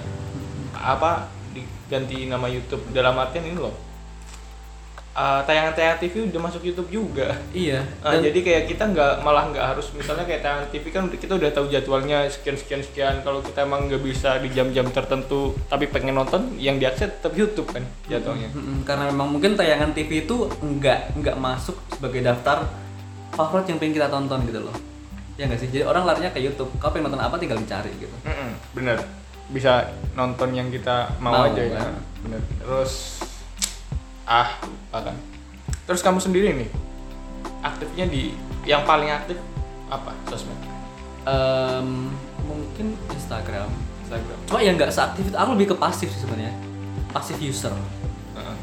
apa 0.80 1.28
diganti 1.52 2.26
nama 2.30 2.48
YouTube. 2.48 2.82
Dalam 2.96 3.20
artian 3.20 3.44
ini 3.46 3.60
loh 3.60 3.89
uh, 5.20 5.44
tayangan-tayangan 5.44 6.00
TV 6.00 6.14
udah 6.26 6.42
masuk 6.42 6.64
YouTube 6.64 6.88
juga 6.90 7.36
Iya. 7.52 7.84
Ah, 8.00 8.16
dan- 8.16 8.24
jadi 8.24 8.40
kayak 8.40 8.64
kita 8.68 8.84
nggak 8.88 9.14
malah 9.20 9.52
nggak 9.52 9.66
harus 9.68 9.92
misalnya 9.92 10.24
kayak 10.24 10.40
tayangan 10.40 10.68
TV 10.72 10.86
kan 10.88 11.04
kita 11.12 11.34
udah 11.36 11.50
tahu 11.52 11.68
jadwalnya 11.68 12.24
sekian 12.26 12.56
sekian 12.56 12.80
sekian 12.80 13.16
kalau 13.20 13.44
kita 13.44 13.62
emang 13.62 13.86
nggak 13.86 14.00
bisa 14.00 14.40
di 14.40 14.48
jam-jam 14.50 14.88
tertentu 14.88 15.52
tapi 15.68 15.86
pengen 15.86 16.16
nonton 16.16 16.56
yang 16.56 16.80
diakses 16.80 17.12
tetap 17.12 17.36
YouTube 17.36 17.68
kan 17.68 17.84
jadwalnya 18.08 18.48
karena 18.82 19.12
memang 19.12 19.28
mungkin 19.30 19.54
tayangan 19.54 19.92
TV 19.92 20.24
itu 20.24 20.48
enggak 20.60 21.12
enggak 21.14 21.36
masuk 21.36 21.76
sebagai 21.92 22.24
daftar 22.24 22.64
favorit 23.30 23.68
yang 23.68 23.78
pengen 23.78 23.94
kita 23.94 24.08
tonton 24.08 24.40
gitu 24.44 24.62
loh. 24.62 24.76
Ya 25.36 25.48
nggak 25.48 25.56
sih? 25.58 25.70
Jadi 25.70 25.84
orang 25.84 26.04
larinya 26.04 26.28
ke 26.28 26.40
YouTube. 26.40 26.68
Kau 26.76 26.90
pengen 26.90 27.08
nonton 27.08 27.22
apa 27.22 27.36
tinggal 27.36 27.56
dicari 27.56 27.88
gitu. 27.96 28.12
Mm-mm, 28.24 28.52
bener 28.74 29.00
bisa 29.50 29.82
nonton 30.14 30.52
yang 30.52 30.70
kita 30.70 31.10
mau, 31.18 31.34
Mau, 31.34 31.46
aja 31.48 31.58
ya 31.60 31.74
kan. 31.74 31.94
bener 32.22 32.42
terus 32.60 33.18
ah 34.30 34.54
kan 34.94 35.18
terus 35.84 36.00
kamu 36.00 36.22
sendiri 36.22 36.54
nih 36.54 36.70
aktifnya 37.60 38.06
di 38.06 38.32
yang 38.64 38.86
paling 38.86 39.10
aktif 39.10 39.36
apa 39.90 40.14
sosmed 40.30 40.56
Em, 41.28 42.10
mungkin 42.42 42.96
Instagram. 43.12 43.68
Instagram 44.02 44.38
Cuma 44.48 44.64
ya 44.64 44.72
nggak 44.74 44.90
seaktif 44.90 45.30
itu. 45.30 45.36
Aku 45.36 45.54
lebih 45.54 45.68
ke 45.70 45.78
pasif 45.78 46.10
sih 46.10 46.24
sebenarnya. 46.24 46.56
Pasif 47.12 47.38
user. 47.38 47.70
Heeh. 48.34 48.58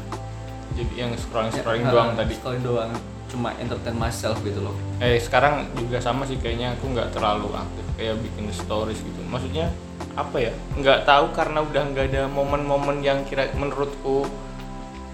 jadi 0.73 0.93
yang 1.05 1.11
scrolling 1.15 1.53
scrolling 1.53 1.85
Ya, 1.85 1.93
doang 1.93 2.09
uh, 2.11 2.17
tadi 2.17 2.33
Scrolling 2.35 2.65
doang. 2.65 2.91
Cuma 3.29 3.53
entertain 3.55 3.95
myself 3.95 4.41
gitu 4.41 4.59
loh. 4.59 4.75
eh 4.97 5.21
sekarang 5.21 5.69
juga 5.77 6.01
sama 6.01 6.25
sih 6.25 6.41
kayaknya 6.41 6.73
aku 6.75 6.91
nggak 6.91 7.13
terlalu 7.13 7.53
aktif 7.53 7.85
kayak 7.95 8.17
bikin 8.25 8.49
stories 8.49 8.97
gitu 8.99 9.21
maksudnya 9.29 9.69
apa 10.17 10.37
ya 10.41 10.51
nggak 10.73 11.05
tahu 11.05 11.29
karena 11.31 11.61
udah 11.61 11.83
nggak 11.93 12.05
ada 12.09 12.23
momen-momen 12.25 13.05
yang 13.05 13.21
kira 13.29 13.45
menurutku 13.53 14.25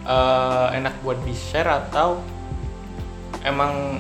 eh, 0.03 0.67
enak 0.79 0.93
buat 1.01 1.19
di 1.23 1.33
share 1.35 1.67
atau 1.69 2.19
emang 3.43 3.99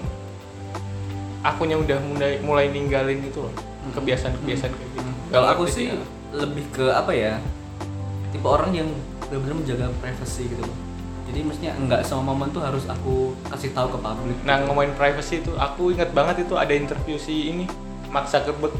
akunya 1.43 1.75
udah 1.75 1.99
mulai 1.99 2.33
mulai 2.39 2.65
ninggalin 2.71 3.19
gitu 3.27 3.43
loh 3.47 3.53
kebiasaan-kebiasaan 3.91 4.71
kayak 4.71 4.89
gitu 4.95 5.09
Kalau 5.27 5.43
Nggak 5.43 5.55
aku 5.59 5.63
sih 5.67 5.85
ya. 5.91 5.97
lebih 6.31 6.65
ke 6.71 6.85
apa 6.87 7.11
ya? 7.11 7.33
Tipe 8.31 8.47
orang 8.47 8.71
yang 8.71 8.89
benar-benar 9.27 9.55
menjaga 9.59 9.85
privasi 9.99 10.47
gitu 10.47 10.63
loh. 10.63 10.77
Jadi 11.27 11.39
mestinya 11.41 11.73
nggak 11.81 12.01
semua 12.05 12.31
momen 12.31 12.53
tuh 12.53 12.61
harus 12.61 12.85
aku 12.85 13.33
kasih 13.49 13.73
tahu 13.73 13.91
ke 13.91 13.99
publik. 13.99 14.37
Nah 14.45 14.61
ngomongin 14.63 14.93
privacy 14.93 15.41
itu, 15.41 15.51
aku 15.57 15.89
ingat 15.91 16.13
banget 16.13 16.45
itu 16.45 16.53
ada 16.53 16.69
interview 16.71 17.17
si 17.17 17.49
ini 17.49 17.65
Mark 18.13 18.29
Zuckerberg 18.29 18.77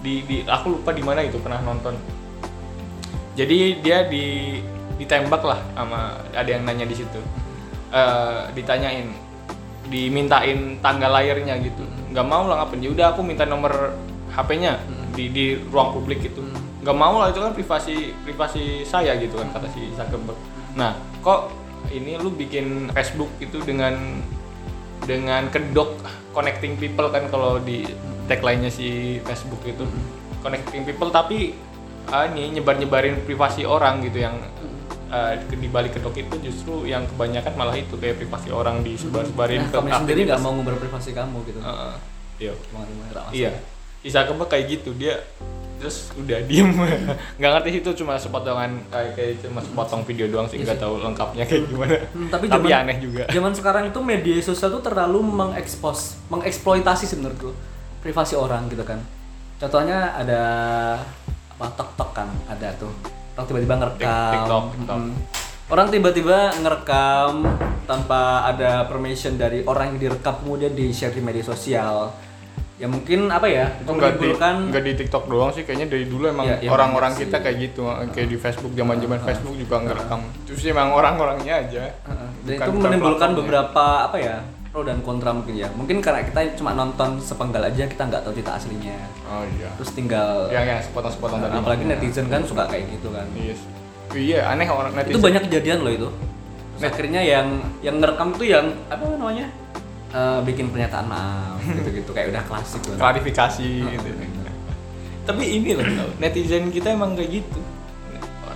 di, 0.00 0.24
di 0.24 0.36
aku 0.48 0.80
lupa 0.80 0.96
di 0.96 1.04
mana 1.04 1.20
itu 1.20 1.36
pernah 1.36 1.60
nonton. 1.60 1.94
Jadi 3.36 3.84
dia 3.84 4.08
di 4.08 4.58
ditembak 5.00 5.42
lah 5.42 5.60
sama 5.74 6.18
ada 6.32 6.50
yang 6.50 6.62
nanya 6.62 6.86
di 6.86 6.96
situ, 6.96 7.20
Eh, 7.94 8.42
ditanyain, 8.58 9.06
dimintain 9.86 10.82
tanggal 10.82 11.14
lahirnya 11.14 11.54
gitu, 11.62 11.86
nggak 12.10 12.26
mau 12.26 12.50
lah 12.50 12.66
ngapain? 12.66 12.82
Ya 12.82 12.90
udah 12.90 13.06
aku 13.14 13.22
minta 13.22 13.46
nomor 13.46 13.94
HP-nya 14.34 14.82
di 15.14 15.30
di 15.30 15.54
ruang 15.70 15.94
publik 15.94 16.26
gitu, 16.26 16.42
nggak 16.82 16.96
mau 16.98 17.22
lah 17.22 17.30
itu 17.30 17.38
kan 17.38 17.54
privasi 17.54 18.10
privasi 18.26 18.82
saya 18.82 19.14
gitu 19.22 19.38
kan 19.38 19.46
kata 19.54 19.70
si 19.70 19.94
Zuckerberg. 19.94 20.34
Nah 20.74 20.98
kok 21.22 21.54
ini 21.94 22.18
lu 22.18 22.34
bikin 22.34 22.90
Facebook 22.90 23.30
itu 23.38 23.62
dengan 23.62 23.94
dengan 25.06 25.46
kedok 25.46 25.94
connecting 26.34 26.74
people 26.74 27.14
kan 27.14 27.30
kalau 27.30 27.62
di 27.62 27.86
tagline-nya 28.26 28.74
si 28.74 29.22
Facebook 29.22 29.62
itu 29.62 29.86
connecting 30.42 30.82
people 30.82 31.14
tapi 31.14 31.54
ah, 32.10 32.26
ini 32.26 32.58
nyebar-nyebarin 32.58 33.22
privasi 33.22 33.62
orang 33.62 34.02
gitu 34.02 34.18
yang 34.18 34.34
ah, 35.08 35.32
di 35.36 35.68
balik 35.68 35.96
kedok 35.96 36.16
itu 36.16 36.34
justru 36.40 36.84
yang 36.84 37.04
kebanyakan 37.04 37.52
malah 37.54 37.76
itu 37.76 37.96
kayak 37.96 38.20
privasi 38.20 38.48
orang 38.48 38.80
disebar-sebarin 38.80 39.64
Nah, 39.64 39.70
ke 39.70 39.76
kamu 39.76 39.88
sendiri 40.04 40.20
nggak 40.24 40.40
mau 40.40 40.52
ngumbar 40.52 40.76
privasi 40.76 41.10
kamu 41.12 41.38
gitu. 41.48 41.60
Heeh. 41.60 41.94
iya. 42.40 42.52
Iya. 43.32 43.50
Isa 44.04 44.28
Kebek 44.28 44.48
kayak 44.52 44.64
gitu 44.68 44.92
dia 44.94 45.16
terus 45.80 46.12
udah 46.14 46.38
diem. 46.44 46.70
Nggak 47.40 47.50
ngerti 47.56 47.70
itu 47.82 47.90
cuma 48.04 48.14
sepotongan 48.20 48.78
kayak 48.92 49.12
kayak 49.16 49.32
cuma 49.42 49.60
sepotong 49.64 50.04
video 50.04 50.28
doang 50.30 50.46
sih 50.46 50.60
nggak 50.60 50.76
tahu 50.76 51.00
lengkapnya 51.00 51.44
kayak 51.44 51.64
gimana. 51.66 51.96
Hmm, 52.12 52.28
tapi 52.30 52.44
tapi 52.46 52.68
zaman- 52.68 52.84
aneh 52.84 52.96
juga. 53.00 53.24
Zaman 53.32 53.52
sekarang 53.56 53.84
itu 53.90 53.98
media 54.04 54.36
sosial 54.44 54.70
tuh 54.70 54.84
terlalu 54.84 55.24
mengekspos, 55.24 56.20
mengeksploitasi 56.28 57.16
menurutku 57.16 57.50
privasi 58.04 58.36
orang 58.36 58.68
gitu 58.68 58.84
kan. 58.84 59.00
Contohnya 59.56 60.12
ada 60.14 60.42
apa 61.56 61.66
tok 61.74 62.10
kan, 62.12 62.28
ada 62.46 62.70
tuh 62.76 62.92
orang 63.34 63.46
tiba-tiba 63.50 63.74
ngerekam. 63.82 64.32
TikTok, 64.32 64.64
TikTok. 64.78 64.98
Mm. 64.98 65.12
Orang 65.64 65.86
tiba-tiba 65.88 66.38
ngerekam 66.60 67.32
tanpa 67.88 68.44
ada 68.46 68.84
permission 68.84 69.34
dari 69.34 69.64
orang 69.64 69.96
yang 69.96 69.98
direkam 70.08 70.44
kemudian 70.44 70.76
di 70.76 70.92
share 70.92 71.12
di 71.16 71.24
media 71.24 71.42
sosial. 71.42 72.12
Ya 72.74 72.90
mungkin 72.90 73.30
apa 73.30 73.46
ya? 73.46 73.70
itu 73.80 73.86
nggak 73.86 74.12
di 74.18 74.28
nggak 74.34 74.82
di 74.82 74.92
TikTok 74.98 75.24
doang 75.30 75.54
sih 75.54 75.62
kayaknya 75.62 75.94
dari 75.94 76.10
dulu 76.10 76.26
emang 76.26 76.46
Iya, 76.46 76.56
iya, 76.58 76.70
orang-orang 76.74 77.14
banyak 77.14 77.22
kita 77.30 77.36
kayak 77.38 77.56
gitu 77.70 77.82
kayak 78.10 78.28
di 78.28 78.36
Facebook 78.36 78.72
zaman-zaman 78.74 79.18
Facebook 79.22 79.54
juga 79.54 79.76
ngerekam 79.78 80.20
terus 80.42 80.58
sih 80.58 80.74
emang 80.74 80.90
orang-orangnya 80.90 81.54
aja 81.64 81.86
Heeh. 81.86 82.28
Dan 82.42 82.54
itu 82.58 82.70
menimbulkan 82.74 83.30
beberapa 83.38 84.10
apa 84.10 84.16
ya 84.18 84.42
pro 84.74 84.82
dan 84.82 84.98
kontra 85.06 85.30
mungkin 85.30 85.54
ya. 85.54 85.70
Mungkin 85.70 86.02
karena 86.02 86.26
kita 86.26 86.58
cuma 86.58 86.74
nonton 86.74 87.22
sepenggal 87.22 87.62
aja 87.62 87.86
kita 87.86 88.10
nggak 88.10 88.26
tahu 88.26 88.34
cerita 88.34 88.58
aslinya. 88.58 88.98
oh 89.30 89.46
iya 89.54 89.70
Terus 89.78 89.90
tinggal 89.94 90.50
yang 90.50 90.66
yang 90.66 90.82
sepotong-sepotong 90.82 91.46
tadi 91.46 91.54
apalagi 91.62 91.84
netizen 91.86 92.26
kan 92.26 92.42
suka 92.42 92.66
kayak 92.66 92.90
gitu 92.90 93.14
kan. 93.14 93.22
iya 93.38 93.54
sih. 93.54 93.70
iya 94.18 94.40
aneh 94.50 94.66
orang 94.66 94.90
netizen 94.98 95.14
Itu 95.14 95.22
banyak 95.22 95.42
kejadian 95.46 95.78
loh 95.86 95.92
itu. 95.94 96.08
Terus 96.74 96.84
akhirnya 96.90 97.22
yang 97.22 97.46
yang 97.86 98.02
ngerekam 98.02 98.34
tuh 98.34 98.46
yang 98.50 98.66
apa 98.90 99.06
namanya? 99.14 99.46
Eh, 100.10 100.40
bikin 100.42 100.70
pernyataan 100.70 101.06
maaf 101.06 101.58
gitu-gitu 101.78 102.10
kayak 102.10 102.34
udah 102.34 102.42
klasik 102.46 102.82
loh. 102.86 102.98
klarifikasi 102.98 103.66
gitu 103.82 104.08
tapi 105.24 105.42
ini 105.58 105.74
loh 105.74 105.82
netizen 106.22 106.68
kita 106.70 106.94
emang 106.94 107.18
kayak 107.18 107.42
gitu 107.42 107.58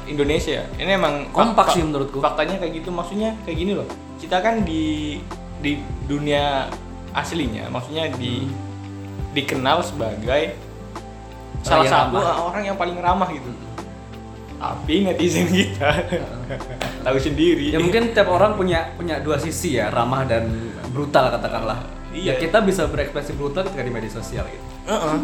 Indonesia 0.07 0.63
ini 0.79 0.95
emang 0.95 1.27
Kompak 1.35 1.75
sih 1.75 1.83
menurutku. 1.83 2.23
faktanya 2.23 2.63
kayak 2.63 2.79
gitu 2.79 2.95
maksudnya 2.95 3.35
kayak 3.43 3.59
gini 3.59 3.73
loh 3.75 3.89
kita 4.23 4.39
kan 4.39 4.63
di 4.63 5.19
di 5.59 5.83
dunia 6.07 6.71
aslinya 7.12 7.67
maksudnya 7.69 8.11
di 8.15 8.47
dikenal 9.35 9.83
sebagai 9.83 10.55
salah 11.62 11.85
yang 11.85 11.93
satu 11.93 12.17
ramah. 12.17 12.37
orang 12.49 12.62
yang 12.65 12.77
paling 12.79 12.97
ramah 12.99 13.29
gitu 13.31 13.50
tapi 14.59 15.07
netizen 15.07 15.47
kita 15.47 15.91
tahu 17.07 17.19
sendiri 17.19 17.71
Ya 17.71 17.79
mungkin 17.79 18.11
tiap 18.11 18.27
orang 18.27 18.59
punya 18.59 18.91
punya 18.99 19.23
dua 19.23 19.38
sisi 19.38 19.79
ya, 19.79 19.87
ramah 19.87 20.27
dan 20.27 20.50
brutal 20.91 21.31
katakanlah. 21.31 21.79
Iya. 22.11 22.35
Ya 22.35 22.43
kita 22.43 22.59
bisa 22.67 22.91
berekspresi 22.91 23.38
brutal 23.38 23.62
ketika 23.71 23.87
di 23.87 23.93
media 23.95 24.11
sosial 24.11 24.50
gitu. 24.50 24.65
Heeh. 24.91 25.17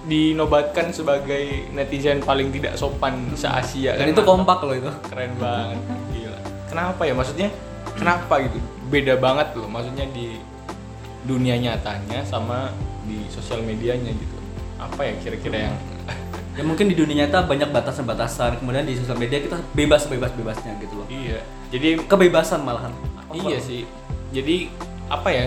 dinobatkan 0.00 0.90
sebagai 0.90 1.70
netizen 1.70 2.18
paling 2.18 2.50
tidak 2.50 2.74
sopan 2.74 3.30
se 3.38 3.46
Asia 3.46 3.94
Dan 3.94 4.10
kan 4.10 4.16
itu 4.16 4.22
kompak 4.26 4.58
loh 4.64 4.74
itu. 4.74 4.90
keren 5.06 5.38
banget 5.38 5.76
gila 6.10 6.38
kenapa 6.66 7.02
ya 7.06 7.14
maksudnya 7.14 7.48
kenapa 7.96 8.42
gitu? 8.44 8.58
Beda 8.90 9.14
banget 9.16 9.54
loh 9.54 9.68
maksudnya 9.70 10.06
di 10.10 10.38
dunia 11.24 11.54
nyatanya 11.60 12.24
sama 12.24 12.72
di 13.06 13.26
sosial 13.30 13.62
medianya 13.62 14.10
gitu. 14.12 14.36
Apa 14.80 15.04
ya 15.06 15.14
kira-kira 15.20 15.70
yang 15.70 15.76
Ya 16.58 16.66
mungkin 16.66 16.90
di 16.90 16.98
dunia 16.98 17.24
nyata 17.24 17.46
banyak 17.46 17.70
batasan-batasan, 17.70 18.58
kemudian 18.58 18.82
di 18.82 18.98
sosial 18.98 19.16
media 19.16 19.38
kita 19.38 19.62
bebas 19.72 20.10
bebas 20.10 20.34
bebasnya 20.34 20.74
gitu 20.82 20.98
loh. 20.98 21.06
iya 21.06 21.40
jadi 21.70 22.02
Kebebasan 22.04 22.66
malahan. 22.66 22.90
iya 23.30 23.62
sih. 23.62 23.86
Jadi 24.34 24.66
apa 25.06 25.30
ya? 25.30 25.46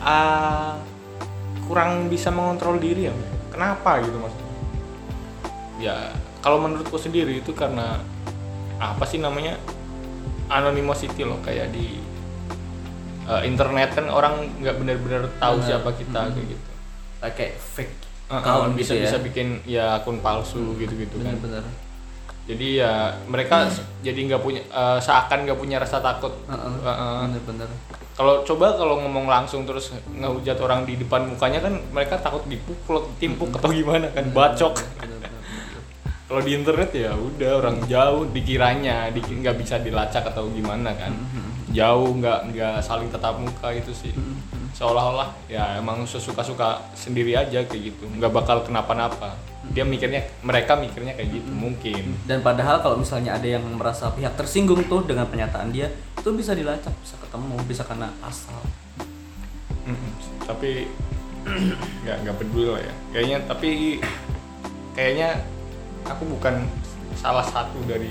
Ah, 0.00 0.80
kurang 1.68 2.08
bisa 2.08 2.32
mengontrol 2.32 2.80
diri 2.80 3.12
ya. 3.12 3.14
Kenapa 3.52 4.00
gitu 4.00 4.16
maksudnya? 4.16 4.48
Ya 5.78 5.96
kalau 6.40 6.64
menurutku 6.64 6.96
sendiri 6.96 7.44
itu 7.44 7.52
karena 7.52 8.00
apa 8.80 9.04
sih 9.04 9.20
namanya 9.20 9.60
anonymity 10.48 11.22
loh 11.22 11.38
kayak 11.40 11.68
di 11.68 12.00
eh, 13.24 13.42
internet 13.44 13.92
kan 13.92 14.06
orang 14.06 14.34
nggak 14.56 14.76
benar-benar 14.76 15.22
tahu 15.34 15.56
Benar. 15.56 15.66
siapa 15.66 15.90
kita 15.94 16.20
kayak 16.28 16.46
gitu 16.48 16.70
Kayak 17.20 17.54
fake 17.58 17.94
Eh, 18.28 18.34
account 18.34 18.72
bisa 18.72 18.92
gitu 18.92 18.94
ya. 18.94 19.04
bisa 19.04 19.16
bikin 19.18 19.48
ya 19.64 19.84
akun 19.96 20.20
palsu 20.20 20.76
gitu-gitu 20.76 21.16
kan 21.18 21.32
Bener-bener. 21.34 21.64
jadi 22.44 22.68
ya 22.76 22.92
mereka 23.24 23.68
jadi 23.98 24.20
nggak 24.22 24.42
punya 24.42 24.60
eh, 24.62 24.98
seakan 24.98 25.44
nggak 25.44 25.56
punya 25.56 25.76
rasa 25.76 25.96
takut 25.98 26.36
Heeh. 26.44 26.72
Heeh. 26.78 27.20
Bener-bener. 27.26 27.68
kalau 28.12 28.42
coba 28.42 28.74
kalau 28.74 29.00
ngomong 29.00 29.24
langsung 29.24 29.62
terus 29.62 29.90
ngehujat 30.10 30.58
orang 30.58 30.84
di 30.84 30.96
depan 30.96 31.24
mukanya 31.24 31.62
kan 31.62 31.80
mereka 31.88 32.18
takut 32.18 32.44
dipukul 32.44 33.08
timpuk 33.16 33.48
atau 33.54 33.70
gimana 33.70 34.08
kan 34.10 34.28
bacok 34.28 34.76
Bener-bener. 34.76 35.17
Kalau 36.28 36.44
di 36.44 36.52
internet 36.52 36.92
ya 36.92 37.16
udah 37.16 37.50
orang 37.56 37.80
jauh 37.88 38.28
dikiranya 38.28 39.08
diki- 39.08 39.40
nggak 39.40 39.56
bisa 39.56 39.80
dilacak 39.80 40.28
atau 40.28 40.44
gimana 40.52 40.92
kan. 40.92 41.16
Jauh 41.72 42.12
nggak 42.20 42.52
nggak 42.52 42.76
saling 42.84 43.08
tatap 43.08 43.40
muka 43.40 43.72
itu 43.72 43.96
sih. 43.96 44.12
Seolah-olah 44.76 45.32
ya 45.48 45.80
emang 45.80 46.04
sesuka-suka 46.04 46.84
sendiri 46.92 47.32
aja 47.32 47.64
kayak 47.64 47.96
gitu. 47.96 48.04
Nggak 48.20 48.28
bakal 48.28 48.60
kenapa-napa. 48.60 49.40
Dia 49.72 49.88
mikirnya 49.88 50.28
mereka 50.44 50.76
mikirnya 50.76 51.16
kayak 51.16 51.32
gitu 51.32 51.48
mungkin. 51.48 52.12
Dan 52.28 52.44
padahal 52.44 52.84
kalau 52.84 53.00
misalnya 53.00 53.32
ada 53.40 53.48
yang 53.48 53.64
merasa 53.64 54.12
pihak 54.12 54.36
tersinggung 54.36 54.84
tuh 54.84 55.08
dengan 55.08 55.24
pernyataan 55.32 55.72
dia, 55.72 55.88
itu 56.12 56.28
bisa 56.36 56.52
dilacak, 56.52 56.92
bisa 57.00 57.16
ketemu, 57.24 57.56
bisa 57.64 57.82
kena. 57.88 58.12
Mm-mm. 59.88 60.12
tapi 60.44 60.84
nggak 62.04 62.16
nggak 62.20 62.36
peduli 62.36 62.68
lah 62.68 62.80
ya. 62.84 62.94
Kayaknya 63.16 63.38
tapi 63.48 63.70
kayaknya 64.92 65.28
aku 66.08 66.24
bukan 66.38 66.64
salah 67.18 67.44
satu 67.44 67.78
dari 67.84 68.10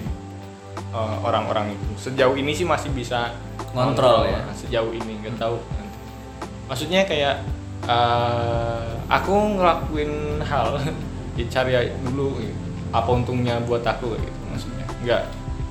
uh, 0.94 1.18
orang-orang 1.24 1.74
itu 1.74 2.10
sejauh 2.10 2.36
ini 2.38 2.54
sih 2.54 2.68
masih 2.68 2.92
bisa 2.94 3.34
ngontrol 3.74 4.28
ya. 4.28 4.42
sejauh 4.54 4.92
ini 4.94 5.22
nggak 5.24 5.36
tahu 5.40 5.58
nanti. 5.60 5.98
maksudnya 6.70 7.02
kayak 7.08 7.44
uh, 7.88 8.98
aku 9.10 9.34
ngelakuin 9.58 10.44
hal 10.44 10.78
dicari 11.38 11.94
dulu 12.04 12.42
gitu. 12.42 12.58
apa 12.92 13.10
untungnya 13.12 13.62
buat 13.64 13.84
aku 13.86 14.16
gitu 14.18 14.40
maksudnya 14.50 14.86
nggak 15.04 15.24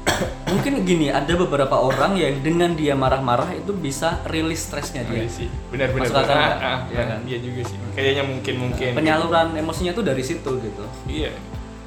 Mungkin 0.47 0.87
gini, 0.87 1.11
ada 1.11 1.35
beberapa 1.35 1.83
orang 1.83 2.14
yang 2.14 2.38
dengan 2.38 2.78
dia 2.78 2.95
marah-marah 2.95 3.59
itu 3.59 3.75
bisa 3.75 4.23
rilis 4.30 4.62
stresnya 4.62 5.02
dia. 5.02 5.26
Iya 5.26 5.28
sih 5.28 5.49
benar-benar? 5.75 6.14
Ah, 6.30 6.30
ah, 6.30 6.78
Iya 6.87 7.02
kan? 7.11 7.18
iya 7.26 7.38
juga 7.42 7.66
sih 7.66 7.76
kayaknya 7.97 8.23
mungkin 8.28 8.54
mungkin 8.61 8.90
Penyaluran 8.92 9.56
emosinya 9.56 9.92
tuh 9.97 10.04
dari 10.04 10.21
situ 10.23 10.50
gitu. 10.61 10.85
iya 11.09 11.33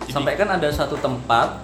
Jadi- 0.09 0.15
Sampai 0.15 0.33
kan 0.35 0.49
ada 0.49 0.65
satu 0.67 0.97
tempat 0.97 1.61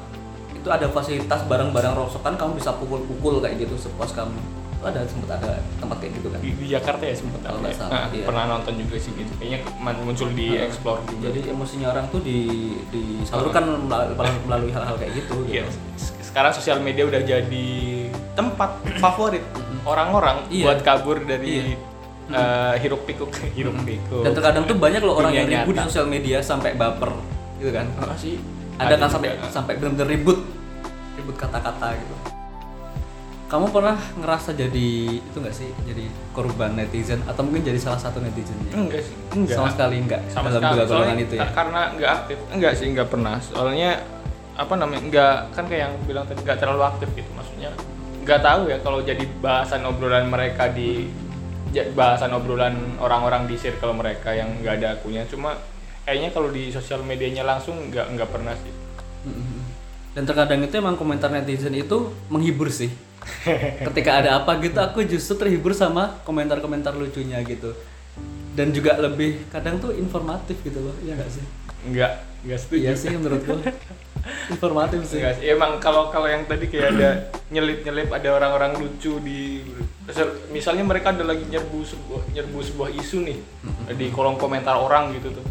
itu 0.54 0.68
ada 0.68 0.86
fasilitas 0.88 1.42
barang-barang 1.44 1.94
rongsokan 1.94 2.34
kamu 2.36 2.52
bisa 2.56 2.74
pukul-pukul 2.74 3.38
kayak 3.40 3.58
gitu 3.60 3.74
sepuas 3.76 4.10
kamu 4.12 4.38
itu 4.76 4.86
ada 4.88 5.02
sempat 5.04 5.30
ada 5.36 5.52
tempat 5.76 5.98
kayak 5.98 6.14
gitu 6.16 6.28
kan 6.28 6.40
di, 6.40 6.50
di 6.54 6.68
Jakarta 6.68 7.04
ya 7.04 7.16
sempat 7.16 7.42
ada 7.44 7.58
ya. 7.60 7.74
salah, 7.76 7.90
Ah, 7.92 8.06
iya. 8.12 8.22
pernah 8.24 8.44
nonton 8.48 8.74
juga 8.76 8.96
sih 8.96 9.12
gitu 9.14 9.34
kayaknya 9.36 9.60
muncul 9.82 10.30
di 10.32 10.46
Heeh. 10.48 10.66
explore 10.68 11.02
juga 11.06 11.26
jadi 11.28 11.50
emosinya 11.50 11.88
orang 11.90 12.06
tuh 12.08 12.22
di 12.22 12.38
disalurkan 12.90 13.66
melalui, 13.80 14.14
melalui 14.44 14.72
hal-hal 14.72 14.94
kayak 14.96 15.14
gitu 15.16 15.36
Iya, 15.44 15.66
gitu. 15.66 15.74
s- 15.96 16.14
sekarang 16.24 16.52
sosial 16.52 16.78
media 16.80 17.04
udah 17.04 17.18
jadi 17.20 17.68
tempat 18.34 18.70
favorit 19.04 19.42
orang-orang 19.84 20.46
Iya. 20.48 20.66
buat 20.66 20.80
kabur 20.82 21.18
dari 21.20 21.74
Iya. 21.74 21.78
eh, 22.32 22.74
hiruk 22.80 23.06
pikuk 23.06 23.30
hiruk 23.58 23.78
pikuk 23.80 24.22
dan 24.22 24.34
terkadang 24.34 24.64
tuh 24.64 24.74
banyak 24.76 24.98
loh 25.00 25.14
orang 25.16 25.30
yang 25.32 25.46
ribut 25.48 25.74
di 25.74 25.82
sosial 25.84 26.06
media 26.06 26.42
sampai 26.42 26.74
baper 26.74 27.14
gitu 27.58 27.72
kan? 27.72 27.86
Ah, 27.98 28.18
sih? 28.18 28.36
Ada 28.76 28.96
kan 28.96 29.00
juga. 29.00 29.08
sampai 29.08 29.30
sampai 29.50 29.74
benar-benar 29.80 30.08
ribut 30.12 30.40
ribut 31.16 31.36
kata-kata 31.40 31.96
gitu. 31.96 32.16
Kamu 33.46 33.70
pernah 33.70 33.94
ngerasa 34.18 34.58
jadi 34.58 34.90
itu 35.22 35.38
nggak 35.38 35.54
sih? 35.56 35.70
Jadi 35.86 36.10
korban 36.34 36.74
netizen 36.76 37.22
atau 37.24 37.46
mungkin 37.46 37.62
jadi 37.62 37.78
salah 37.78 38.02
satu 38.02 38.18
netizennya 38.20 38.74
enggak 38.74 39.06
sih 39.06 39.16
enggak. 39.32 39.56
Sama 39.56 39.70
sekali 39.70 39.96
enggak 40.02 40.22
sama 40.34 40.50
dalam 40.50 40.62
sekali. 40.74 40.90
golongan 40.90 41.18
itu 41.22 41.34
ya? 41.38 41.42
ka- 41.46 41.54
karena 41.54 41.82
nggak 41.96 42.12
aktif. 42.12 42.38
Enggak 42.52 42.74
sih 42.76 42.86
enggak 42.90 43.08
pernah. 43.08 43.36
Soalnya 43.40 43.92
apa 44.56 44.74
namanya 44.76 45.02
enggak 45.06 45.36
kan 45.54 45.64
kayak 45.70 45.82
yang 45.88 45.94
bilang 46.10 46.26
tadi 46.26 46.40
enggak 46.42 46.58
terlalu 46.58 46.84
aktif 46.84 47.08
gitu. 47.14 47.30
Maksudnya 47.38 47.70
enggak 48.26 48.40
tahu 48.42 48.62
ya 48.68 48.78
kalau 48.82 49.00
jadi 49.06 49.24
bahasan 49.40 49.82
obrolan 49.86 50.26
mereka 50.28 50.68
di 50.74 51.06
bahasan 51.94 52.32
obrolan 52.34 52.76
orang-orang 52.98 53.46
di 53.46 53.56
circle 53.56 53.94
mereka 53.94 54.34
yang 54.34 54.52
enggak 54.58 54.82
ada 54.82 54.88
akunya. 54.98 55.22
Cuma 55.30 55.54
kayaknya 56.06 56.30
kalau 56.32 56.54
di 56.54 56.70
sosial 56.70 57.02
medianya 57.02 57.42
langsung 57.42 57.76
enggak 57.90 58.08
enggak 58.14 58.30
pernah 58.30 58.54
sih. 58.54 58.74
Dan 60.16 60.24
terkadang 60.24 60.64
itu 60.64 60.72
emang 60.80 60.96
komentar 60.96 61.28
netizen 61.28 61.76
itu 61.76 62.14
menghibur 62.32 62.72
sih. 62.72 62.88
Ketika 63.90 64.22
ada 64.22 64.40
apa 64.40 64.56
gitu 64.62 64.78
aku 64.80 65.04
justru 65.04 65.36
terhibur 65.36 65.74
sama 65.74 66.22
komentar-komentar 66.24 66.96
lucunya 66.96 67.42
gitu. 67.44 67.76
Dan 68.56 68.72
juga 68.72 68.96
lebih 68.96 69.44
kadang 69.52 69.82
tuh 69.82 69.92
informatif 69.92 70.56
gitu 70.64 70.80
loh 70.80 70.96
ya 71.04 71.20
nggak 71.20 71.28
sih? 71.28 71.44
Enggak 71.90 72.24
enggak 72.48 72.60
setuju. 72.64 72.80
Iya 72.80 72.94
sih 72.96 73.12
menurutku. 73.12 73.60
Informatif 74.56 75.04
sih. 75.04 75.20
Enggak 75.20 75.34
sih. 75.42 75.46
Emang 75.52 75.84
kalau 75.84 76.08
kalau 76.14 76.32
yang 76.32 76.48
tadi 76.48 76.72
kayak 76.72 76.96
ada 76.96 77.10
nyelip-nyelip 77.52 78.10
ada 78.16 78.30
orang-orang 78.40 78.80
lucu 78.80 79.20
di 79.20 79.68
misalnya 80.54 80.86
mereka 80.86 81.12
ada 81.12 81.26
lagi 81.26 81.44
nyerbu 81.50 81.82
sebuah 81.82 82.22
nyerbu 82.32 82.58
sebuah 82.62 82.90
isu 82.94 83.26
nih 83.26 83.38
di 83.98 84.08
kolom 84.14 84.40
komentar 84.40 84.80
orang 84.80 85.12
gitu 85.18 85.34
tuh. 85.34 85.46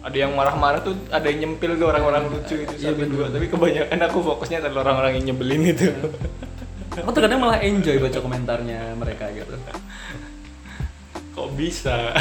Ada 0.00 0.16
yang 0.16 0.32
marah-marah 0.32 0.80
tuh 0.80 0.96
ada 1.12 1.26
yang 1.28 1.38
nyempil 1.44 1.76
tuh 1.76 1.86
orang-orang 1.92 2.24
lucu 2.32 2.56
itu 2.56 2.74
Iya, 2.80 2.96
satu 2.96 3.04
dua. 3.04 3.26
Tapi 3.28 3.46
kebanyakan 3.46 3.98
aku 4.08 4.18
fokusnya 4.24 4.64
adalah 4.64 4.88
orang-orang 4.88 5.20
yang 5.20 5.24
nyebelin 5.32 5.62
itu. 5.68 5.88
aku 6.90 7.10
terkadang 7.12 7.38
malah 7.38 7.60
enjoy 7.60 8.00
baca 8.00 8.18
komentarnya 8.18 8.98
mereka 8.98 9.30
gitu 9.30 9.54
Kok 11.32 11.48
bisa? 11.54 12.12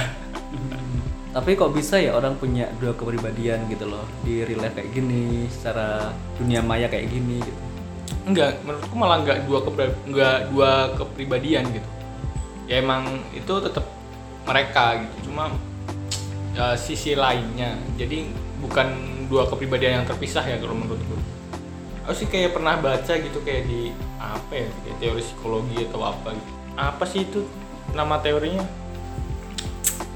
tapi 1.30 1.54
kok 1.54 1.70
bisa 1.70 2.02
ya 2.02 2.18
orang 2.18 2.34
punya 2.42 2.66
dua 2.82 2.90
kepribadian 2.98 3.70
gitu 3.70 3.86
loh 3.86 4.02
di 4.26 4.42
real 4.42 4.66
life 4.66 4.74
kayak 4.74 4.90
gini 4.90 5.46
secara 5.46 6.10
dunia 6.42 6.66
maya 6.66 6.90
kayak 6.90 7.06
gini 7.06 7.38
gitu 7.38 7.62
Enggak, 8.26 8.58
menurutku 8.66 8.94
malah 8.98 9.22
enggak 9.22 9.46
dua 9.46 9.60
kepri- 9.62 10.00
enggak 10.06 10.50
dua 10.50 10.72
kepribadian 10.98 11.66
gitu. 11.70 11.90
Ya 12.66 12.82
emang 12.82 13.06
itu 13.34 13.54
tetap 13.62 13.86
mereka 14.46 15.02
gitu. 15.02 15.30
Cuma 15.30 15.50
ya, 16.56 16.78
sisi 16.78 17.14
lainnya. 17.14 17.76
Jadi 18.00 18.30
bukan 18.60 18.88
dua 19.30 19.46
kepribadian 19.46 20.02
yang 20.02 20.08
terpisah 20.08 20.44
ya 20.44 20.58
kalau 20.58 20.76
menurutku. 20.76 21.16
Aku 22.10 22.18
sih 22.18 22.26
kayak 22.26 22.58
pernah 22.58 22.74
baca 22.82 23.14
gitu 23.14 23.38
kayak 23.46 23.70
di 23.70 23.94
apa 24.18 24.66
ya 24.66 24.68
kayak 24.86 24.98
teori 24.98 25.22
psikologi 25.22 25.78
atau 25.86 26.02
apa 26.06 26.34
gitu. 26.34 26.50
Apa 26.74 27.04
sih 27.06 27.22
itu 27.28 27.46
nama 27.94 28.18
teorinya? 28.18 28.66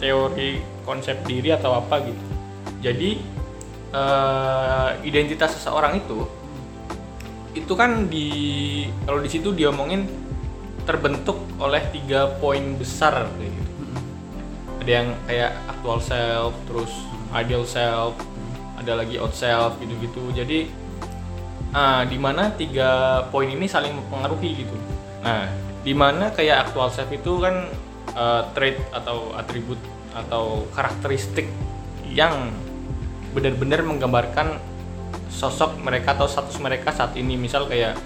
Teori 0.02 0.60
konsep 0.84 1.22
diri 1.30 1.54
atau 1.54 1.78
apa 1.78 2.02
gitu. 2.02 2.24
Jadi 2.82 3.22
eh, 3.94 4.90
identitas 5.06 5.56
seseorang 5.56 6.02
itu 6.02 6.26
itu 7.54 7.74
kan 7.78 8.10
di 8.10 8.28
kalau 9.06 9.22
di 9.22 9.30
situ 9.30 9.54
dia 9.54 9.70
omongin 9.70 10.10
terbentuk 10.84 11.38
oleh 11.62 11.80
tiga 11.94 12.34
poin 12.42 12.76
besar 12.76 13.30
gitu. 13.38 13.63
Ada 14.84 14.92
yang 14.92 15.10
kayak 15.24 15.52
actual 15.72 16.00
self, 16.04 16.52
terus 16.68 16.92
ideal 17.32 17.64
self, 17.64 18.20
ada 18.76 19.00
lagi 19.00 19.16
out 19.16 19.32
self 19.32 19.80
gitu-gitu. 19.80 20.36
Jadi 20.36 20.68
ah 21.74 22.06
di 22.06 22.20
mana 22.20 22.52
tiga 22.54 23.24
poin 23.32 23.48
ini 23.48 23.66
saling 23.66 23.96
mempengaruhi 23.96 24.68
gitu. 24.68 24.76
Nah, 25.24 25.48
di 25.88 25.96
mana 25.96 26.30
kayak 26.36 26.68
actual 26.68 26.92
self 26.92 27.08
itu 27.16 27.40
kan 27.40 27.72
eh, 28.12 28.42
trait 28.52 28.78
atau 28.92 29.32
atribut 29.40 29.80
atau 30.14 30.68
karakteristik 30.76 31.48
yang 32.12 32.52
benar-benar 33.34 33.82
menggambarkan 33.82 34.62
sosok 35.34 35.82
mereka 35.82 36.14
atau 36.14 36.30
status 36.30 36.62
mereka 36.62 36.94
saat 36.94 37.18
ini 37.18 37.34
misal 37.34 37.66
kayak 37.66 37.98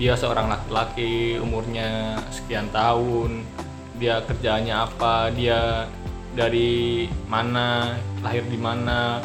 dia 0.00 0.16
seorang 0.16 0.48
laki-laki 0.48 1.36
umurnya 1.36 2.16
sekian 2.32 2.72
tahun 2.72 3.44
dia 4.00 4.24
kerjaannya 4.24 4.72
apa 4.72 5.28
dia 5.36 5.84
dari 6.32 7.04
mana 7.26 7.92
lahir 8.20 8.44
di 8.44 8.56
mana 8.56 9.20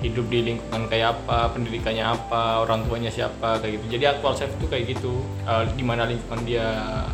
hidup 0.00 0.26
di 0.26 0.40
lingkungan 0.42 0.88
kayak 0.88 1.12
apa 1.14 1.52
pendidikannya 1.52 2.00
apa 2.00 2.64
orang 2.64 2.88
tuanya 2.88 3.12
siapa 3.12 3.60
kayak 3.60 3.76
gitu. 3.76 3.86
Jadi 3.94 4.04
actual 4.08 4.32
self 4.32 4.52
itu 4.56 4.66
kayak 4.66 4.84
gitu. 4.90 5.20
Eh, 5.44 5.64
di 5.76 5.84
mana 5.84 6.08
lingkungan 6.08 6.40
dia 6.42 6.66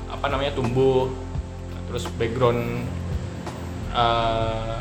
apa 0.06 0.30
namanya 0.30 0.54
tumbuh. 0.54 1.10
Terus 1.90 2.06
background 2.14 2.86
eh, 3.90 4.78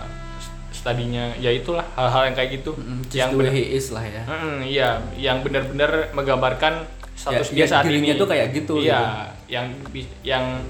studinya 0.70 1.34
ya 1.40 1.50
itulah 1.50 1.82
hal-hal 1.98 2.30
yang 2.30 2.36
kayak 2.38 2.50
gitu. 2.62 2.78
Just 3.10 3.18
yang 3.18 3.30
the 3.34 3.38
way 3.40 3.50
benar 3.50 3.74
is 3.74 3.88
lah 3.90 4.06
ya. 4.06 4.24
Mm, 4.28 4.58
iya, 4.62 4.90
yang 5.18 5.38
benar-benar 5.42 6.14
menggambarkan 6.14 6.86
status 7.16 7.50
Ya, 7.50 7.56
dia 7.56 7.64
ya, 7.64 7.68
saat 7.72 7.86
ini. 7.90 8.14
tuh 8.14 8.28
kayak 8.28 8.48
gitu, 8.54 8.84
Iya, 8.84 9.34
yang 9.48 9.72
bi- 9.90 10.14
yang 10.22 10.62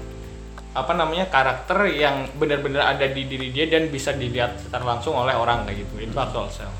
apa 0.76 0.92
namanya 0.92 1.32
karakter 1.32 1.88
yang 1.88 2.28
benar-benar 2.36 2.92
ada 2.92 3.08
di 3.08 3.24
diri 3.24 3.48
dia 3.48 3.64
dan 3.64 3.88
bisa 3.88 4.12
dilihat 4.12 4.60
secara 4.60 4.84
langsung 4.84 5.16
oleh 5.16 5.32
orang 5.32 5.64
kayak 5.64 5.88
gitu. 5.88 6.04
Itu 6.04 6.16
actual 6.20 6.52
self. 6.52 6.76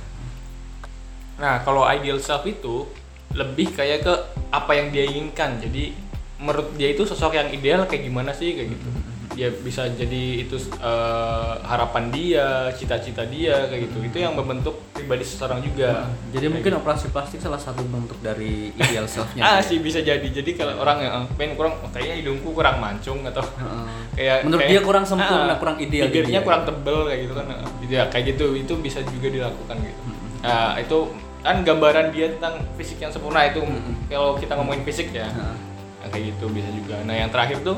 Nah, 1.41 1.65
kalau 1.65 1.89
ideal 1.89 2.21
self 2.21 2.45
itu 2.45 2.85
lebih 3.33 3.73
kayak 3.73 4.05
ke 4.05 4.15
apa 4.53 4.73
yang 4.77 4.93
dia 4.93 5.09
inginkan. 5.09 5.57
Jadi 5.65 5.97
menurut 6.37 6.77
dia 6.77 6.93
itu 6.93 7.09
sosok 7.09 7.41
yang 7.41 7.49
ideal 7.49 7.89
kayak 7.89 8.05
gimana 8.05 8.37
sih 8.37 8.53
kayak 8.53 8.77
gitu. 8.77 8.89
Dia 9.37 9.53
bisa 9.53 9.85
jadi 9.87 10.22
itu 10.40 10.57
eh, 10.75 11.53
harapan 11.62 12.09
dia, 12.09 12.46
cita-cita 12.72 13.20
dia 13.22 13.68
kayak 13.68 13.87
gitu. 13.87 13.99
Itu 14.03 14.16
yang 14.18 14.33
membentuk 14.33 14.81
pribadi 14.90 15.22
seseorang 15.22 15.61
juga. 15.61 16.09
jadi 16.33 16.49
mungkin 16.49 16.72
operasi 16.75 17.12
plastik 17.12 17.38
salah 17.38 17.61
satu 17.61 17.85
bentuk 17.85 18.16
dari 18.18 18.72
ideal 18.75 19.05
selfnya. 19.05 19.44
Ah 19.46 19.61
sih 19.61 19.79
bisa 19.79 20.01
jadi. 20.01 20.25
Jadi 20.25 20.57
kalau 20.57 20.81
orang 20.81 20.99
yang 20.99 21.14
pengen 21.37 21.53
kurang 21.55 21.77
oh, 21.77 21.90
kayaknya 21.92 22.16
hidungku 22.18 22.49
kurang 22.51 22.81
mancung 22.81 23.20
atau 23.22 23.44
Heeh. 23.44 23.87
kayak 24.16 24.37
Menurut 24.42 24.62
kayak- 24.62 24.72
dia 24.72 24.81
kurang 24.83 25.05
sempurna, 25.05 25.44
Ah, 25.46 25.57
kurang 25.57 25.77
ideal 25.79 26.09
bibirnya 26.09 26.40
dia. 26.40 26.40
kurang 26.42 26.62
tebel 26.64 26.99
kayak 27.05 27.20
gitu 27.20 27.35
kan. 27.37 27.46
Eh, 27.46 27.61
ya 27.87 28.03
kayak 28.09 28.25
gitu. 28.33 28.46
Itu 28.57 28.72
bisa 28.81 29.05
juga 29.05 29.29
dilakukan 29.29 29.77
gitu. 29.79 30.01
Nah 30.40 30.81
itu 30.81 30.99
kan 31.42 31.61
gambaran 31.61 32.11
dia 32.11 32.33
tentang 32.33 32.59
fisik 32.75 32.99
yang 32.99 33.12
sempurna 33.12 33.44
itu. 33.44 33.61
Kalau 34.09 34.35
kita 34.35 34.57
ngomongin 34.57 34.81
fisik 34.83 35.12
ya. 35.12 35.29
Heeh. 35.29 35.55
Nah, 36.01 36.09
kayak 36.09 36.25
gitu 36.33 36.49
bisa 36.49 36.72
juga. 36.72 36.96
Nah 37.03 37.14
yang 37.14 37.29
terakhir 37.29 37.61
tuh 37.61 37.77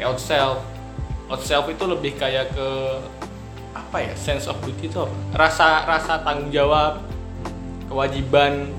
kayak 0.00 0.16
out 1.28 1.42
self 1.44 1.68
itu 1.68 1.84
lebih 1.84 2.16
kayak 2.16 2.48
ke 2.56 2.68
apa 3.76 4.00
ya 4.00 4.12
sense 4.16 4.48
of 4.48 4.56
duty 4.64 4.88
itu 4.88 5.04
rasa 5.36 5.84
rasa 5.84 6.24
tanggung 6.24 6.48
jawab 6.48 7.04
kewajiban 7.86 8.72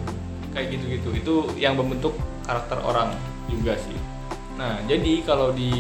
kayak 0.49 0.73
gitu-gitu 0.73 1.10
itu 1.13 1.36
yang 1.62 1.77
membentuk 1.77 2.17
karakter 2.43 2.81
orang 2.81 3.13
juga 3.45 3.77
sih 3.77 3.95
nah 4.57 4.81
jadi 4.89 5.21
kalau 5.21 5.53
di 5.53 5.71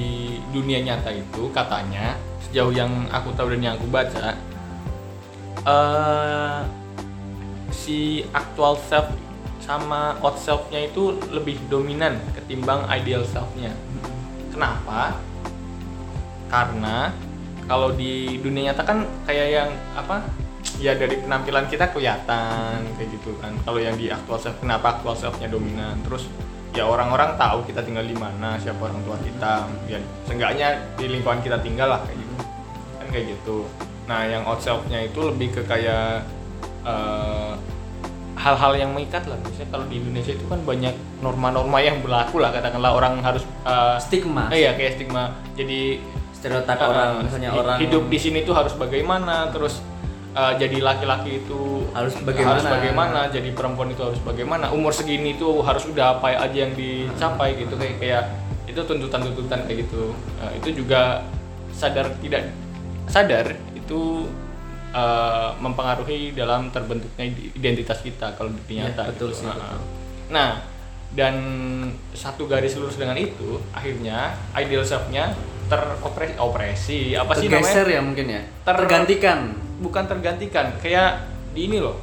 dunia 0.53 0.79
nyata 0.85 1.09
itu 1.09 1.49
katanya 1.49 2.15
sejauh 2.47 2.71
yang 2.71 3.09
aku 3.09 3.33
tahu 3.33 3.49
dan 3.57 3.65
yang 3.65 3.73
aku 3.81 3.89
baca 3.89 4.37
eh 5.65 6.61
si 7.73 8.29
actual 8.29 8.77
self 8.77 9.09
sama 9.61 10.17
out 10.21 10.37
self-nya 10.37 10.89
itu 10.89 11.17
lebih 11.29 11.57
dominan 11.69 12.17
ketimbang 12.33 12.81
ideal 12.89 13.21
self-nya. 13.23 13.71
Kenapa? 14.49 15.21
Karena 16.51 17.15
kalau 17.65 17.95
di 17.95 18.35
dunia 18.43 18.75
nyata 18.75 18.83
kan 18.83 19.07
kayak 19.23 19.47
yang 19.47 19.69
apa? 19.95 20.27
Ya 20.83 20.97
dari 20.97 21.15
penampilan 21.23 21.71
kita 21.71 21.95
kelihatan 21.95 22.83
kayak 22.99 23.09
gitu 23.15 23.31
kan. 23.39 23.55
Kalau 23.63 23.79
yang 23.79 23.95
di 23.95 24.11
actual 24.11 24.37
self 24.37 24.59
kenapa 24.59 24.99
actual 24.99 25.15
self-nya 25.15 25.47
dominan? 25.47 25.95
Terus 26.03 26.27
ya 26.75 26.83
orang-orang 26.83 27.39
tahu 27.39 27.63
kita 27.63 27.79
tinggal 27.87 28.03
di 28.03 28.17
mana, 28.17 28.59
siapa 28.59 28.83
orang 28.83 28.99
tua 29.07 29.15
kita. 29.23 29.71
Ya 29.87 30.03
seenggaknya 30.27 30.91
di 30.99 31.07
lingkungan 31.07 31.39
kita 31.39 31.63
tinggal 31.63 31.95
lah 31.95 32.03
kayak 32.03 32.19
gitu. 32.19 32.33
Kan 32.99 33.07
kayak 33.07 33.25
gitu. 33.39 33.57
Nah, 34.11 34.27
yang 34.27 34.43
out 34.43 34.59
self-nya 34.59 35.07
itu 35.07 35.19
lebih 35.23 35.55
ke 35.55 35.61
kayak 35.63 36.27
eh, 36.83 37.53
hal-hal 38.41 38.73
yang 38.73 38.91
mengikat 38.91 39.23
lah. 39.29 39.37
Misalnya 39.39 39.69
kalau 39.69 39.85
di 39.85 39.95
Indonesia 40.01 40.33
itu 40.33 40.45
kan 40.49 40.59
banyak 40.65 40.95
norma-norma 41.21 41.77
yang 41.79 42.01
berlaku 42.01 42.41
lah 42.41 42.49
katakanlah 42.49 42.91
orang 42.97 43.21
harus 43.21 43.45
eh, 43.63 43.97
Stigma. 44.01 44.49
eh, 44.49 44.65
iya 44.65 44.71
kayak 44.73 44.97
stigma 44.97 45.37
jadi 45.53 46.01
Stereotip 46.41 46.73
eh, 46.75 46.87
orang 46.87 47.09
misalnya 47.21 47.49
orang 47.53 47.77
hidup 47.77 48.03
di 48.07 48.17
sini 48.17 48.41
tuh 48.41 48.51
harus 48.51 48.73
bagaimana 48.73 49.47
terus 49.49 49.77
eh, 50.31 50.53
jadi 50.57 50.77
laki-laki 50.79 51.39
itu 51.39 51.85
Harus 51.91 52.17
bagaimana. 52.17 52.51
harus 52.55 52.65
bagaimana 52.67 53.19
jadi 53.27 53.49
perempuan 53.51 53.89
itu 53.89 54.01
harus 54.01 54.17
bagaimana 54.19 54.71
umur 54.71 54.89
segini 54.89 55.35
tuh 55.35 55.61
harus 55.61 55.85
udah 55.85 56.17
apa 56.17 56.33
aja 56.35 56.57
yang 56.57 56.73
dicapai 56.73 57.55
gitu 57.55 57.75
kayak 57.75 57.95
kayak 57.97 58.23
itu 58.63 58.79
tuntutan-tuntutan 58.79 59.65
kayak 59.65 59.85
gitu 59.85 60.17
Eh, 60.39 60.51
itu 60.57 60.81
juga 60.81 61.21
sadar 61.71 62.09
tidak 62.17 62.49
sadar 63.05 63.45
itu 63.71 64.25
eh, 64.91 65.49
mempengaruhi 65.55 66.31
dalam 66.31 66.67
terbentuknya 66.67 67.25
identitas 67.53 67.99
kita 67.99 68.33
kalau 68.33 68.49
Iya, 68.65 68.89
ternyata 68.89 69.01
betul 69.09 69.29
gitu. 69.29 69.39
sih, 69.39 69.45
Nah, 69.45 69.55
betul. 69.55 69.79
Nah, 70.31 70.51
dan 71.11 71.35
satu 72.13 72.43
garis 72.45 72.71
lurus 72.73 72.95
dengan 72.95 73.15
itu, 73.15 73.59
akhirnya 73.71 74.31
ideal 74.53 74.79
self-nya 74.81 75.35
teropresi, 75.71 76.35
opresi, 76.35 76.99
apa 77.15 77.31
sih 77.39 77.47
Tergeser 77.47 77.87
namanya? 77.87 77.95
ya 77.95 78.01
mungkin 78.03 78.25
ya. 78.27 78.41
Ter- 78.67 78.77
Tergantikan. 78.83 79.39
Bukan 79.79 80.03
tergantikan, 80.05 80.65
kayak 80.83 81.23
di 81.55 81.65
ini 81.65 81.79
loh, 81.79 81.95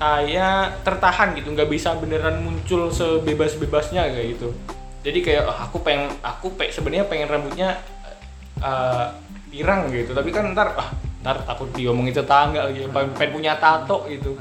kayak 0.00 0.80
tertahan 0.82 1.36
gitu, 1.36 1.52
nggak 1.52 1.68
bisa 1.68 1.92
beneran 2.00 2.40
muncul 2.40 2.88
sebebas-bebasnya 2.88 4.08
kayak 4.08 4.28
gitu. 4.34 4.56
Jadi 5.04 5.20
kayak 5.20 5.44
"Ah, 5.44 5.68
aku 5.68 5.84
pengen, 5.84 6.08
aku 6.24 6.56
pe 6.56 6.72
sebenarnya 6.72 7.04
pengen 7.04 7.28
rambutnya 7.28 7.76
eh, 8.58 9.06
pirang 9.52 9.92
gitu, 9.92 10.16
tapi 10.16 10.32
kan 10.32 10.50
ntar, 10.50 10.72
ah, 10.74 10.88
ntar 11.20 11.44
takut 11.44 11.68
diomongin 11.76 12.16
tetangga 12.16 12.66
lagi, 12.66 12.88
pengen 12.88 13.30
punya 13.30 13.54
tato 13.60 14.08
gitu, 14.08 14.34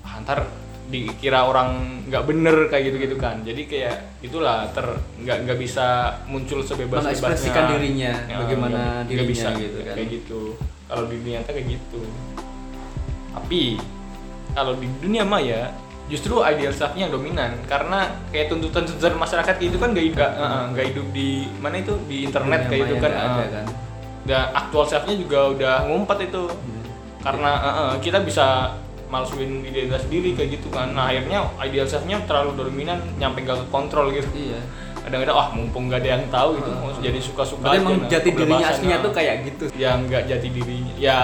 ah, 0.00 0.16
ntar 0.22 0.46
dikira 0.88 1.48
orang 1.48 2.04
nggak 2.08 2.24
bener 2.28 2.56
kayak 2.68 2.84
gitu 2.92 2.96
gitu 3.08 3.16
kan. 3.16 3.40
Jadi 3.40 3.62
kayak 3.64 4.20
itulah 4.20 4.68
ter 4.70 4.84
nggak 5.24 5.38
nggak 5.48 5.58
bisa 5.58 6.18
muncul 6.28 6.60
sebebas 6.60 7.04
bebasnya 7.04 7.08
Mengekspresikan 7.08 7.64
dirinya, 7.76 8.12
bagaimana 8.44 8.80
dirinya 9.08 9.28
bisa 9.28 9.48
gitu 9.56 9.78
kan. 9.80 9.94
kayak 9.96 10.08
gitu. 10.12 10.40
Kalau 10.84 11.04
di 11.08 11.14
dunia 11.20 11.40
nyata 11.40 11.50
kayak 11.56 11.68
gitu. 11.72 12.00
Tapi 13.34 13.62
kalau 14.54 14.72
di 14.78 14.86
dunia 15.00 15.24
maya 15.26 15.72
justru 16.12 16.44
ideal 16.44 16.72
self-nya 16.72 17.08
yang 17.08 17.14
dominan. 17.16 17.50
Karena 17.64 18.12
kayak 18.28 18.52
tuntutan-tuntutan 18.52 19.16
masyarakat 19.16 19.54
gitu 19.56 19.76
kan 19.80 19.96
nggak 19.96 20.04
nggak 20.12 20.30
eh, 20.36 20.62
nggak 20.76 20.86
hidup 20.92 21.06
di 21.16 21.28
mana 21.58 21.76
itu? 21.80 21.94
Di 22.04 22.16
internet 22.28 22.60
Dunia 22.68 22.70
kayak 22.70 22.84
itu 22.84 22.94
maya 22.94 23.04
kan 23.04 23.12
ada 23.12 23.44
eh. 23.44 23.50
kan. 23.50 23.66
dan 24.24 24.56
aktual 24.56 24.88
self-nya 24.88 25.16
juga 25.16 25.38
udah 25.56 25.74
ngumpet 25.88 26.28
itu. 26.28 26.44
Karena 27.24 27.50
eh, 27.56 27.72
eh, 27.72 27.94
kita 28.04 28.20
bisa 28.20 28.76
malsuin 29.14 29.62
identitas 29.62 30.02
diri 30.10 30.34
kayak 30.34 30.58
gitu 30.58 30.68
kan 30.74 30.90
nah 30.90 31.06
akhirnya 31.14 31.46
ideal 31.62 31.86
self-nya 31.86 32.26
terlalu 32.26 32.66
dominan 32.66 32.98
nyampe 33.14 33.46
gak 33.46 33.62
ke 33.62 33.66
kontrol 33.70 34.10
gitu 34.10 34.26
Iya. 34.34 34.58
kadang-kadang 35.06 35.36
ah 35.38 35.48
mumpung 35.54 35.86
gak 35.86 36.02
ada 36.02 36.18
yang 36.18 36.24
tahu 36.34 36.58
gitu 36.58 36.70
mau 36.74 36.90
jadi 36.98 37.20
suka-suka 37.22 37.66
aja, 37.70 37.78
emang 37.78 38.02
nah, 38.02 38.10
jati 38.10 38.30
dirinya 38.34 38.66
aslinya 38.66 38.98
nah. 38.98 39.04
tuh 39.06 39.12
kayak 39.14 39.34
gitu. 39.46 39.64
yang 39.78 39.98
nggak 40.10 40.22
jati 40.26 40.48
dirinya 40.50 40.94
ya 40.98 41.18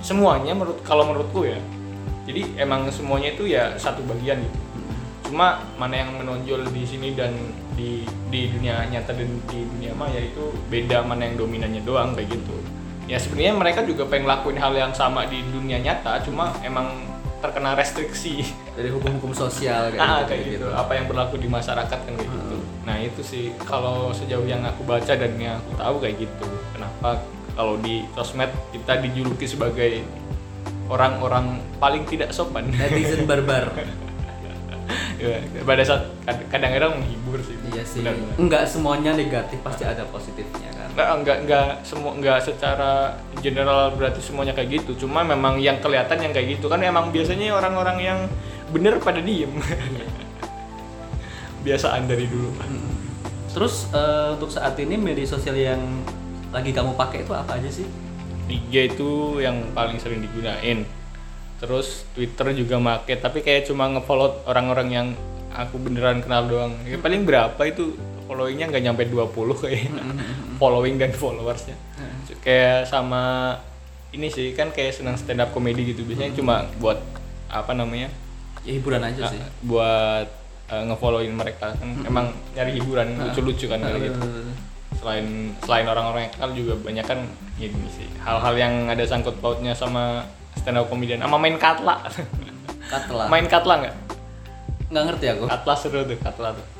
semuanya 0.00 0.56
menurut 0.56 0.80
kalau 0.80 1.04
menurutku 1.04 1.44
ya 1.44 1.60
jadi 2.24 2.48
emang 2.56 2.88
semuanya 2.88 3.34
itu 3.36 3.44
ya 3.50 3.76
satu 3.76 4.00
bagian 4.08 4.40
gitu 4.40 4.58
cuma 5.32 5.64
mana 5.80 5.94
yang 6.04 6.10
menonjol 6.20 6.68
di 6.70 6.82
sini 6.84 7.16
dan 7.16 7.32
di 7.72 8.04
di 8.28 8.52
dunia 8.52 8.84
nyata 8.84 9.16
dan 9.16 9.28
di 9.48 9.64
dunia 9.64 9.92
maya 9.96 10.20
itu 10.20 10.52
beda 10.68 11.08
mana 11.08 11.24
yang 11.24 11.40
dominannya 11.40 11.82
doang 11.88 12.12
kayak 12.12 12.36
gitu 12.36 12.56
ya 13.04 13.16
sebenarnya 13.16 13.52
mereka 13.52 13.80
juga 13.82 14.06
pengen 14.06 14.26
lakuin 14.26 14.56
hal 14.56 14.72
yang 14.72 14.92
sama 14.92 15.26
di 15.26 15.42
dunia 15.44 15.76
nyata 15.76 16.22
cuma 16.22 16.54
emang 16.60 17.08
terkena 17.42 17.74
restriksi 17.74 18.46
Dari 18.72 18.86
hukum-hukum 18.88 19.34
sosial 19.34 19.90
kayak 19.90 19.98
ah 19.98 20.22
gitu. 20.22 20.28
kayak 20.28 20.42
gitu 20.48 20.66
apa 20.70 20.92
yang 20.94 21.06
berlaku 21.06 21.34
di 21.36 21.46
masyarakat 21.46 21.98
kan 21.98 22.12
kayak 22.14 22.30
gitu 22.30 22.56
nah 22.82 22.96
itu 22.96 23.20
sih 23.20 23.44
kalau 23.62 24.10
sejauh 24.10 24.42
yang 24.42 24.62
aku 24.62 24.82
baca 24.82 25.12
dan 25.12 25.34
yang 25.36 25.58
aku 25.58 25.72
tahu 25.74 25.94
kayak 25.98 26.16
gitu 26.20 26.46
kenapa 26.70 27.18
kalau 27.52 27.74
di 27.76 28.06
sosmed 28.14 28.48
kita 28.70 28.96
dijuluki 28.98 29.44
sebagai 29.44 30.06
orang-orang 30.86 31.58
paling 31.76 32.06
tidak 32.06 32.30
sopan 32.30 32.68
Netizen 32.70 33.26
barbar. 33.30 33.70
ya, 35.16 35.38
pada 35.62 35.82
saat 35.82 36.02
kad- 36.22 36.46
kadang-kadang 36.48 36.98
menghibur 36.98 37.38
sih 37.40 37.56
iya 37.70 37.82
sih. 37.82 38.00
Benar-benar. 38.02 38.34
Enggak 38.36 38.62
semuanya 38.66 39.12
negatif, 39.14 39.56
pasti 39.60 39.84
ada 39.84 40.02
positifnya 40.06 40.68
kan. 40.74 40.81
Nggak, 40.92 41.08
enggak, 41.08 41.36
enggak, 41.44 41.68
semua, 41.88 42.12
enggak 42.12 42.38
secara 42.44 43.16
general 43.40 43.96
berarti 43.96 44.20
semuanya 44.20 44.52
kayak 44.52 44.84
gitu. 44.84 45.06
Cuma 45.06 45.24
memang 45.24 45.56
yang 45.56 45.80
kelihatan 45.80 46.20
yang 46.20 46.32
kayak 46.36 46.60
gitu 46.60 46.68
kan 46.68 46.84
emang 46.84 47.08
biasanya 47.08 47.56
orang-orang 47.56 47.98
yang 48.00 48.18
bener 48.72 49.00
pada 49.00 49.24
diem. 49.24 49.52
Biasaan 51.66 52.04
dari 52.04 52.28
dulu. 52.28 52.52
Terus 53.52 53.88
eh, 53.92 54.36
untuk 54.36 54.52
saat 54.52 54.76
ini 54.80 55.00
media 55.00 55.24
sosial 55.24 55.56
yang 55.56 55.80
lagi 56.52 56.76
kamu 56.76 56.92
pakai 56.92 57.24
itu 57.24 57.32
apa 57.32 57.56
aja 57.56 57.70
sih? 57.72 57.88
IG 58.52 58.96
itu 58.96 59.40
yang 59.40 59.72
paling 59.72 59.96
sering 59.96 60.20
digunain. 60.20 60.84
Terus 61.62 62.04
Twitter 62.12 62.52
juga 62.58 62.76
make, 62.82 63.14
tapi 63.22 63.40
kayak 63.40 63.70
cuma 63.70 63.86
ngefollow 63.88 64.44
orang-orang 64.50 64.88
yang 64.90 65.08
aku 65.54 65.78
beneran 65.78 66.20
kenal 66.20 66.50
doang. 66.50 66.74
Ya, 66.84 66.98
paling 66.98 67.22
berapa 67.22 67.60
itu 67.64 67.96
followingnya 68.32 68.66
nggak 68.72 68.84
nyampe 68.88 69.02
20 69.12 69.28
kayak 69.60 69.92
following 70.56 70.96
dan 70.96 71.12
followersnya. 71.12 71.76
Kayak 72.40 72.88
sama 72.88 73.52
ini 74.16 74.32
sih 74.32 74.56
kan 74.56 74.72
kayak 74.72 74.96
senang 74.96 75.20
stand 75.20 75.44
up 75.44 75.52
comedy 75.52 75.92
gitu. 75.92 76.00
Biasanya 76.08 76.32
cuma 76.32 76.64
buat 76.80 76.96
apa 77.52 77.76
namanya? 77.76 78.08
Ya 78.64 78.72
hiburan 78.80 79.04
aja 79.04 79.28
sih. 79.28 79.36
uh, 79.36 79.48
buat 79.68 80.26
uh, 80.72 80.82
ngefollowin 80.88 81.36
mereka. 81.36 81.76
Kan 81.76 82.08
emang 82.08 82.32
nyari 82.56 82.80
hiburan 82.80 83.20
lucu-lucu 83.20 83.68
kan 83.68 83.84
kayak 83.84 84.00
gitu. 84.08 84.20
Selain 84.96 85.52
selain 85.60 85.84
orang-orang 85.84 86.24
yang 86.24 86.32
kenal 86.32 86.50
juga 86.56 86.72
banyak 86.80 87.04
kan 87.04 87.20
ini 87.60 87.88
sih. 87.92 88.08
Hal-hal 88.24 88.54
yang 88.56 88.88
ada 88.88 89.04
sangkut 89.04 89.36
pautnya 89.44 89.76
sama 89.76 90.24
stand 90.56 90.80
up 90.80 90.88
comedian. 90.88 91.20
Sama 91.20 91.36
main 91.36 91.60
katla. 91.60 92.00
Katla. 92.88 93.28
main 93.28 93.44
katla 93.44 93.74
nggak? 93.84 93.96
Nggak 94.92 95.04
ngerti 95.08 95.26
aku. 95.36 95.44
katla 95.48 95.74
seru 95.76 96.00
tuh 96.04 96.16
katla 96.20 96.48
tuh 96.56 96.71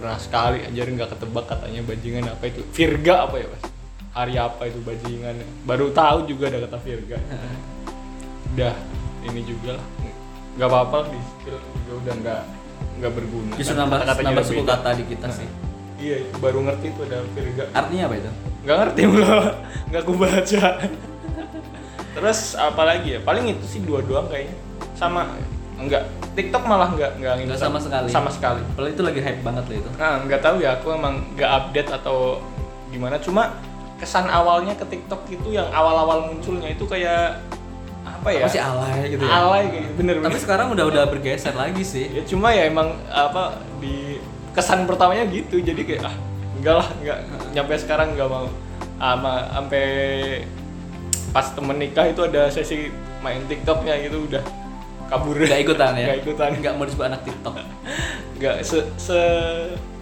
pernah 0.00 0.16
sekali 0.16 0.64
aja 0.64 0.80
nggak 0.80 1.10
ketebak 1.12 1.44
katanya 1.44 1.80
bajingan 1.84 2.24
apa 2.32 2.44
itu? 2.48 2.60
Virga 2.72 3.28
apa 3.28 3.36
ya 3.36 3.46
mas? 3.52 3.62
Hari 4.16 4.34
apa 4.40 4.62
itu 4.64 4.80
bajingan? 4.80 5.36
Baru 5.68 5.92
tahu 5.92 6.24
juga 6.24 6.48
ada 6.48 6.64
kata 6.64 6.78
Virga. 6.80 7.20
Udah 8.56 8.74
ini 9.28 9.40
juga 9.44 9.76
lah. 9.76 9.86
Nggak 10.56 10.68
apa-apa 10.72 10.96
lah, 11.04 11.08
di 11.12 11.20
skill 11.20 11.56
juga 11.60 11.92
udah 12.00 12.14
nggak 12.24 12.42
nggak 12.98 13.12
berguna. 13.12 13.52
Justru 13.54 13.74
Kan 13.76 13.80
nambah 13.84 13.98
kata-katanya 14.02 14.28
nambah 14.32 14.44
suku 14.48 14.62
kata 14.64 14.88
di 14.96 15.04
kita 15.04 15.28
sih. 15.30 15.48
iya 16.00 16.16
baru 16.40 16.64
ngerti 16.64 16.86
tuh 16.96 17.04
ada 17.04 17.18
Virga. 17.36 17.64
Artinya 17.76 18.04
apa 18.08 18.14
itu? 18.16 18.32
nggak 18.60 18.76
ngerti 18.76 19.00
mulu 19.04 19.24
nggak 19.92 20.00
aku 20.02 20.12
baca. 20.16 20.64
Terus 22.16 22.40
apa 22.56 22.82
lagi 22.88 23.08
ya? 23.14 23.20
Paling 23.22 23.44
itu 23.52 23.64
sih 23.68 23.80
dua 23.84 24.00
doang 24.02 24.26
kayaknya. 24.26 24.56
Sama 24.96 25.28
enggak 25.80 26.04
TikTok 26.30 26.62
malah 26.62 26.88
nggak 26.88 27.10
nggak 27.16 27.34
Nggak 27.36 27.46
install. 27.50 27.64
sama 27.66 27.78
sekali. 27.78 28.08
sama 28.08 28.30
sekali 28.30 28.60
Padahal 28.70 28.90
itu 28.90 29.02
lagi 29.02 29.20
hype 29.20 29.42
banget 29.42 29.64
loh 29.64 29.76
itu. 29.76 29.90
nah 29.96 30.14
nggak 30.20 30.40
tahu 30.40 30.56
ya 30.58 30.70
aku 30.74 30.86
emang 30.90 31.14
nggak 31.34 31.50
update 31.50 31.90
atau 31.92 32.38
gimana 32.88 33.16
cuma 33.18 33.42
kesan 33.96 34.26
awalnya 34.26 34.72
ke 34.72 34.84
TikTok 34.84 35.28
itu 35.28 35.48
yang 35.50 35.68
awal-awal 35.70 36.26
munculnya 36.26 36.68
itu 36.68 36.84
kayak 36.84 37.36
apa 38.00 38.28
ya 38.28 38.40
Apa 38.40 38.48
sih 38.48 38.58
alay 38.58 39.00
gitu 39.08 39.22
ya? 39.22 39.30
alay 39.30 39.62
kayak 39.66 39.82
gitu, 39.84 39.94
bener 39.96 40.14
Tapi 40.16 40.24
bener 40.26 40.40
sekarang 40.40 40.66
udah 40.70 40.84
udah 40.86 41.04
bergeser 41.06 41.52
lagi 41.52 41.82
sih. 41.82 42.08
ya 42.10 42.22
cuma 42.24 42.48
ya 42.50 42.64
emang 42.64 42.96
apa 43.06 43.60
di 43.76 44.16
kesan 44.50 44.84
pertamanya 44.84 45.24
gitu 45.26 45.60
jadi 45.60 45.78
kayak 45.78 46.02
ah 46.02 46.14
enggak 46.56 46.74
lah 46.76 46.88
enggak 46.96 47.18
nyampe 47.52 47.74
sekarang 47.76 48.08
enggak 48.12 48.26
mau 48.26 48.48
ama 48.98 49.48
sampai 49.50 49.84
pas 51.30 51.46
temen 51.46 51.76
nikah 51.76 52.04
itu 52.04 52.20
ada 52.20 52.48
sesi 52.48 52.90
main 53.20 53.44
TikToknya 53.46 53.94
gitu 54.02 54.26
udah 54.26 54.42
kabur 55.10 55.34
Gak 55.36 55.60
ikutan 55.60 55.92
ya? 55.92 56.06
Nggak 56.06 56.18
ikutan 56.22 56.50
Nggak 56.54 56.72
mau 56.72 56.84
disebut 56.84 57.04
anak 57.04 57.20
TikTok. 57.22 57.54
nggak 58.36 58.56
se 58.62 58.78
se 58.96 59.18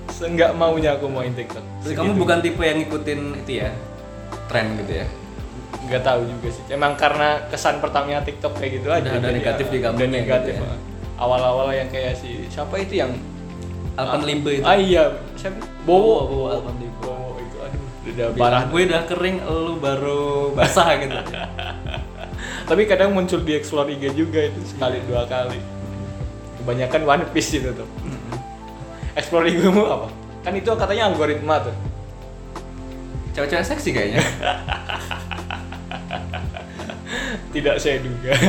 se 0.08 0.24
nggak 0.24 0.52
maunya 0.52 0.94
aku 0.94 1.08
main 1.08 1.32
TikTok 1.32 1.64
Jadi 1.82 1.94
kamu 1.94 2.12
bukan 2.14 2.38
tipe 2.38 2.60
yang 2.60 2.78
ngikutin 2.78 3.20
itu 3.38 3.52
ya? 3.58 3.70
Tren 4.46 4.76
gitu 4.76 4.94
ya? 4.94 5.06
nggak 5.78 6.02
tahu 6.02 6.20
juga 6.22 6.48
sih 6.50 6.64
emang 6.68 6.92
karena 6.94 7.48
kesan 7.48 7.80
pertamanya 7.80 8.20
TikTok 8.20 8.56
kayak 8.56 8.72
gitu 8.76 8.88
aja 8.88 9.08
Udah 9.08 9.20
ada 9.20 9.30
negatif 9.30 9.64
ah, 9.64 9.72
di 9.72 9.78
kamu 9.78 9.94
udah 9.94 10.04
gitu 10.04 10.16
negatif 10.18 10.54
ya. 10.54 10.64
ah. 10.64 10.76
awal-awal 11.18 11.68
yang 11.70 11.88
kayak 11.88 12.12
si 12.12 12.44
siapa 12.46 12.76
itu 12.76 12.94
yang 12.98 13.12
Alpenlimbe 13.94 14.52
itu. 14.54 14.64
ah 14.64 14.76
iya 14.76 15.04
siapa 15.34 15.58
Bowo 15.82 16.28
Bowo, 16.28 16.46
Alpenlimbe. 16.52 16.92
Bowo 17.00 17.36
itu 17.36 17.56
aduh 17.58 17.84
udah 18.06 18.26
parah 18.36 18.62
gue 18.64 18.80
udah 18.84 19.02
kering, 19.04 19.36
lu 19.42 19.74
baru 19.76 20.20
basah 20.52 20.88
gitu. 20.98 21.16
tapi 22.68 22.84
kadang 22.84 23.10
muncul 23.10 23.40
di 23.40 23.52
explore 23.52 23.88
IG 23.88 24.12
juga 24.12 24.44
itu 24.44 24.60
sekali 24.62 25.00
dua 25.04 25.24
kali 25.24 25.56
kebanyakan 26.58 27.00
One 27.02 27.24
Piece 27.32 27.56
itu 27.56 27.72
tuh 27.72 27.88
explore 29.14 29.48
IG 29.48 29.64
mu 29.66 29.82
apa 29.82 30.08
kan 30.40 30.52
itu 30.52 30.68
katanya 30.70 31.08
algoritma 31.08 31.64
tuh 31.64 31.74
Cewek-cewek 33.30 33.70
seksi 33.70 33.90
kayaknya. 33.94 34.18
tidak 37.54 37.76
saya 37.78 38.02
duga 38.02 38.34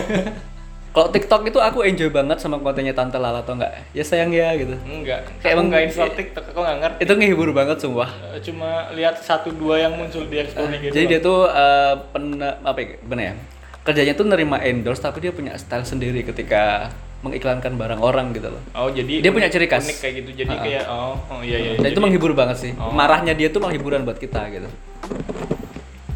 Kalau 0.89 1.13
TikTok 1.13 1.45
itu 1.45 1.61
aku 1.61 1.85
enjoy 1.85 2.09
banget 2.09 2.41
sama 2.41 2.57
kontennya 2.57 2.97
Tante 2.97 3.15
Lala 3.15 3.45
atau 3.45 3.53
enggak? 3.53 3.85
Ya 3.93 4.01
sayang 4.01 4.33
ya 4.33 4.49
gitu. 4.57 4.73
enggak 4.81 5.21
Kayak 5.37 5.53
emang- 5.53 5.53
emang 5.53 5.65
nggak 5.69 5.83
install 5.85 6.11
TikTok 6.11 6.45
aku 6.49 6.59
nggak 6.59 6.77
ngerti 6.81 6.99
Itu 6.99 7.13
ngehibur 7.13 7.49
banget 7.53 7.77
sumpah. 7.77 8.09
Eh, 8.27 8.41
cuma 8.41 8.69
lihat 8.91 9.21
satu 9.21 9.53
dua 9.53 9.77
yang 9.79 9.93
muncul 9.93 10.25
di 10.25 10.41
explore 10.41 10.73
gitu 10.75 10.89
Jadi 10.89 11.05
dia 11.05 11.19
tuh 11.21 11.45
eh, 11.45 11.93
pen 12.09 12.23
apa 12.41 12.77
ya, 12.81 12.87
gimana 12.97 13.21
ya? 13.21 13.33
Kerjanya 13.81 14.13
tuh 14.13 14.23
nerima 14.23 14.59
endorse 14.59 14.99
tapi 14.99 15.19
dia 15.19 15.31
punya 15.31 15.55
style 15.55 15.83
sendiri 15.83 16.21
ketika 16.21 16.91
mengiklankan 17.19 17.75
barang 17.75 17.99
orang 17.99 18.31
gitu 18.31 18.47
loh. 18.47 18.61
oh 18.73 18.87
jadi 18.87 19.19
Dia 19.19 19.29
punya 19.29 19.47
ciri 19.47 19.67
khas. 19.67 19.83
unik 19.83 19.97
kayak 19.97 20.13
gitu 20.17 20.29
jadi 20.37 20.51
Ha-ha. 20.51 20.63
kayak 20.63 20.83
oh 20.87 21.15
oh 21.27 21.39
iya 21.41 21.57
iya 21.57 21.71
Dan 21.73 21.83
itu 21.85 21.91
Jadi 21.91 21.99
menghibur 22.01 22.31
banget 22.31 22.57
sih. 22.59 22.71
Oh. 22.75 22.91
Marahnya 22.91 23.33
dia 23.33 23.47
tuh 23.47 23.59
malah 23.59 23.73
hiburan 23.73 24.03
buat 24.03 24.15
kita 24.15 24.39
gitu. 24.49 24.69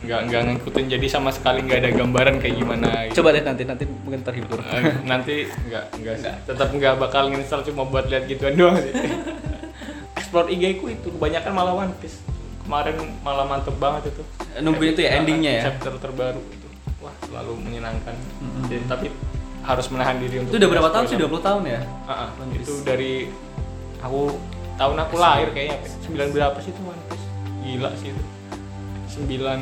nggak 0.04 0.20
nggak 0.28 0.42
ngikutin 0.46 0.86
jadi 0.90 1.08
sama 1.08 1.32
sekali 1.32 1.64
nggak 1.64 1.80
ada 1.80 1.92
gambaran 1.94 2.36
kayak 2.38 2.56
gimana 2.58 2.88
gitu. 3.08 3.20
Coba 3.20 3.32
deh 3.32 3.40
nanti 3.42 3.64
nanti 3.64 3.84
mungkin 3.88 4.20
terhibur. 4.22 4.60
Eh, 4.62 4.84
nanti 5.04 5.48
nggak 5.48 5.84
nggak 5.98 6.16
sih 6.18 6.32
tetap 6.44 6.68
nggak 6.70 6.94
bakal 6.98 7.32
install 7.32 7.64
cuma 7.64 7.84
buat 7.84 8.06
lihat 8.06 8.28
gituan 8.28 8.52
doang 8.54 8.76
sih 8.78 8.92
explore 10.20 10.48
IG 10.50 10.64
ku 10.78 10.88
itu 10.88 11.08
kebanyakan 11.10 11.52
malah 11.52 11.74
One 11.78 11.96
Piece 11.98 12.20
kemarin 12.62 12.96
malah 13.20 13.44
mantep 13.46 13.76
banget 13.76 14.12
itu 14.12 14.24
Nungguin 14.60 14.92
itu 14.92 15.02
ya, 15.02 15.10
endingnya 15.18 15.52
ya? 15.54 15.64
chapter 15.66 15.96
terbaru 15.98 16.40
itu 16.46 16.63
wah. 17.04 17.14
selalu 17.28 17.54
menyenangkan. 17.60 18.16
Jadi, 18.72 18.84
tapi 18.88 19.08
harus 19.64 19.88
menahan 19.92 20.16
diri 20.20 20.36
untuk 20.44 20.52
Itu 20.56 20.58
udah 20.60 20.70
berapa 20.72 20.90
tahun 20.92 21.06
sih? 21.08 21.16
spoiler. 21.16 21.40
20 21.40 21.48
tahun 21.48 21.62
ya? 21.68 21.82
Ah, 22.08 22.30
itu 22.52 22.74
dari 22.84 23.14
aku 24.04 24.36
tahun 24.76 24.96
aku 25.08 25.16
lahir 25.16 25.48
kayaknya 25.56 25.78
sembilan 26.04 26.28
berapa 26.36 26.58
sih 26.60 26.72
itu 26.76 26.82
One 26.84 27.04
Piece 27.08 27.26
gila 27.64 27.92
sih 27.96 28.10
itu. 28.12 28.24
Sembilan 29.08 29.60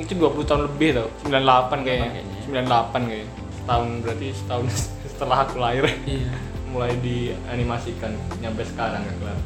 itu 0.00 0.12
20 0.16 0.48
tahun 0.48 0.60
lebih 0.66 0.88
tau. 0.96 1.08
98 1.28 1.86
kayaknya. 1.86 2.08
Kayaknya. 2.10 2.36
98 2.50 3.10
kayaknya. 3.10 3.30
Setahun 3.54 3.88
berarti 4.02 4.26
setahun 4.34 4.66
setelah 5.14 5.36
aku 5.46 5.56
lahir. 5.62 5.84
Iya. 6.06 6.30
mulai 6.74 6.90
dianimasikan 6.98 8.10
nyampe 8.42 8.66
sekarang 8.66 9.06
nggak 9.06 9.14
kelar 9.22 9.38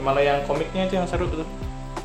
malah 0.00 0.24
yang 0.24 0.40
komiknya 0.48 0.88
itu 0.88 0.96
yang 0.96 1.04
seru 1.04 1.28
tuh. 1.28 1.44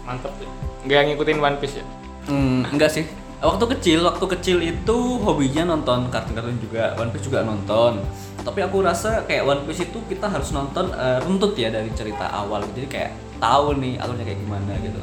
Mantep 0.04 0.36
sih. 0.36 0.50
Nggak 0.84 1.00
ngikutin 1.16 1.38
One 1.40 1.58
Piece 1.64 1.80
ya? 1.80 1.86
Hmm, 2.28 2.68
enggak 2.68 2.92
sih. 2.92 3.06
Waktu 3.42 3.66
kecil, 3.74 4.06
waktu 4.06 4.26
kecil 4.38 4.58
itu 4.62 4.98
hobinya 5.18 5.74
nonton 5.74 6.14
kartun-kartun 6.14 6.62
juga. 6.62 6.94
One 6.94 7.10
Piece 7.10 7.26
juga 7.26 7.42
nonton. 7.42 7.98
Tapi 8.46 8.60
aku 8.62 8.86
rasa 8.86 9.26
kayak 9.26 9.50
One 9.50 9.66
Piece 9.66 9.82
itu 9.90 9.98
kita 10.06 10.30
harus 10.30 10.54
nonton 10.54 10.94
eh, 10.94 11.18
runtut 11.26 11.58
ya 11.58 11.74
dari 11.74 11.90
cerita 11.98 12.30
awal. 12.30 12.62
Jadi 12.78 12.86
kayak 12.86 13.12
tahu 13.42 13.82
nih 13.82 13.98
alurnya 13.98 14.26
kayak 14.30 14.40
gimana 14.46 14.72
gitu. 14.78 15.02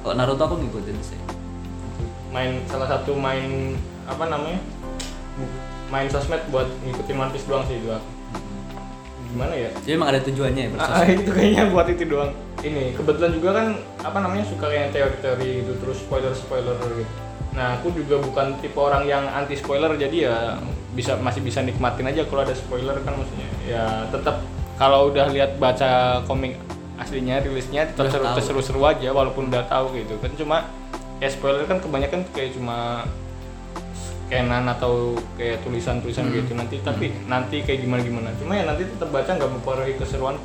Kalau 0.00 0.14
Naruto 0.16 0.42
aku 0.44 0.56
ngikutin 0.60 0.98
sih. 1.04 1.20
main 2.34 2.58
salah 2.66 2.90
satu 2.90 3.14
main 3.14 3.78
apa 4.10 4.26
namanya 4.26 4.58
main 5.86 6.10
sosmed 6.10 6.42
buat 6.50 6.66
ngikutin 6.82 7.14
One 7.14 7.30
Piece 7.30 7.46
doang 7.46 7.62
sih 7.68 7.78
itu 7.78 7.94
aku 7.94 8.10
gimana 9.30 9.54
ya 9.54 9.70
Jadi 9.86 9.92
emang 9.94 10.08
ada 10.10 10.18
tujuannya 10.18 10.62
ya 10.66 10.70
Ah, 10.82 10.98
ah, 10.98 11.06
itu 11.14 11.30
kayaknya 11.30 11.70
buat 11.70 11.86
itu 11.86 12.02
doang. 12.10 12.34
Ini 12.58 12.96
kebetulan 12.96 13.30
juga 13.38 13.50
kan 13.54 13.66
apa 14.02 14.18
namanya 14.18 14.48
suka 14.48 14.66
kayak 14.66 14.90
teori-teori 14.90 15.62
itu 15.62 15.72
terus 15.78 16.00
spoiler-spoiler 16.02 16.74
gitu. 16.96 17.12
Nah, 17.54 17.78
aku 17.78 17.94
juga 17.94 18.18
bukan 18.18 18.58
tipe 18.58 18.74
orang 18.76 19.06
yang 19.06 19.24
anti 19.30 19.54
spoiler 19.54 19.94
jadi 19.94 20.16
ya 20.26 20.36
bisa 20.94 21.14
masih 21.18 21.42
bisa 21.42 21.62
nikmatin 21.62 22.06
aja 22.06 22.26
kalau 22.26 22.42
ada 22.42 22.54
spoiler 22.54 22.98
kan 23.02 23.14
maksudnya. 23.14 23.48
Ya 23.62 23.86
tetap 24.10 24.42
kalau 24.74 25.10
udah 25.10 25.30
lihat 25.30 25.58
baca 25.58 26.22
komik 26.26 26.58
aslinya 26.98 27.42
rilisnya 27.42 27.90
tetap 27.90 28.10
seru 28.10 28.58
seru-seru 28.58 28.82
aja 28.86 29.10
walaupun 29.10 29.50
udah 29.50 29.66
tahu 29.70 29.94
gitu 29.98 30.18
kan. 30.18 30.30
Cuma 30.34 30.56
ya 31.22 31.30
spoiler 31.30 31.62
kan 31.66 31.78
kebanyakan 31.78 32.26
kayak 32.34 32.58
cuma 32.58 33.06
scanan 34.26 34.66
atau 34.66 35.14
kayak 35.38 35.62
tulisan-tulisan 35.62 36.26
Hmm. 36.30 36.34
gitu 36.42 36.52
nanti. 36.58 36.82
Tapi 36.82 37.06
nanti 37.30 37.62
kayak 37.62 37.86
gimana 37.86 38.02
gimana 38.02 38.28
cuma 38.38 38.58
ya 38.58 38.66
nanti 38.66 38.82
tetap 38.86 39.14
baca 39.14 39.30
nggak 39.30 39.50
mempengaruhi 39.50 39.94
keseruan. 39.94 40.38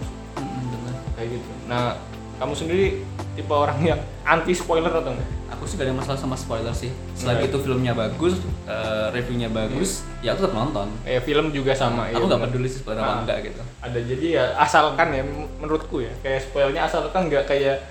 Kayak 1.18 1.42
gitu. 1.42 1.50
Nah 1.66 1.98
kamu 2.40 2.54
sendiri 2.54 2.86
tipe 3.32 3.52
orang 3.52 3.78
yang 3.82 4.00
anti 4.24 4.52
spoiler 4.52 4.90
atau 4.90 5.12
enggak 5.12 5.30
Aku 5.50 5.66
sih 5.66 5.76
gak 5.76 5.86
ada 5.86 5.98
masalah 5.98 6.16
sama 6.16 6.34
spoiler 6.34 6.72
sih. 6.72 6.88
Selagi 7.12 7.44
Nggak. 7.44 7.52
itu 7.52 7.58
filmnya 7.60 7.92
bagus, 7.92 8.38
eh, 8.64 9.08
reviewnya 9.12 9.50
bagus, 9.50 10.06
ya 10.20 10.32
aku 10.32 10.46
tetap 10.46 10.56
nonton. 10.56 10.88
eh 11.04 11.20
film 11.20 11.50
juga 11.50 11.74
sama 11.74 12.06
aku 12.06 12.16
ya, 12.16 12.20
nggak 12.22 12.32
bener. 12.38 12.48
peduli 12.48 12.68
sih 12.70 12.80
spoiler 12.80 13.02
apa 13.02 13.12
Ah. 13.12 13.20
enggak 13.20 13.38
gitu. 13.44 13.62
ada 13.78 14.00
jadi 14.00 14.26
ya 14.30 14.44
asalkan 14.56 15.08
ya 15.10 15.24
menurutku 15.58 16.00
ya 16.00 16.14
kayak 16.18 16.40
spoilnya 16.42 16.82
asalkan 16.82 17.28
nggak 17.28 17.44
kayak 17.46 17.82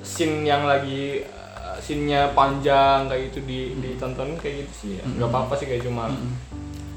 scene 0.00 0.42
yang 0.42 0.64
lagi 0.64 1.20
uh, 1.28 1.76
scene-nya 1.78 2.32
panjang 2.32 3.04
kayak 3.06 3.28
itu 3.28 3.38
di 3.40 3.58
ditontonin 3.76 4.34
kayak 4.36 4.54
gitu 4.62 4.72
sih 4.72 4.90
ya. 4.96 5.04
nggak 5.04 5.28
apa-apa 5.28 5.52
sih 5.54 5.66
kayak 5.66 5.82
cuma 5.82 6.08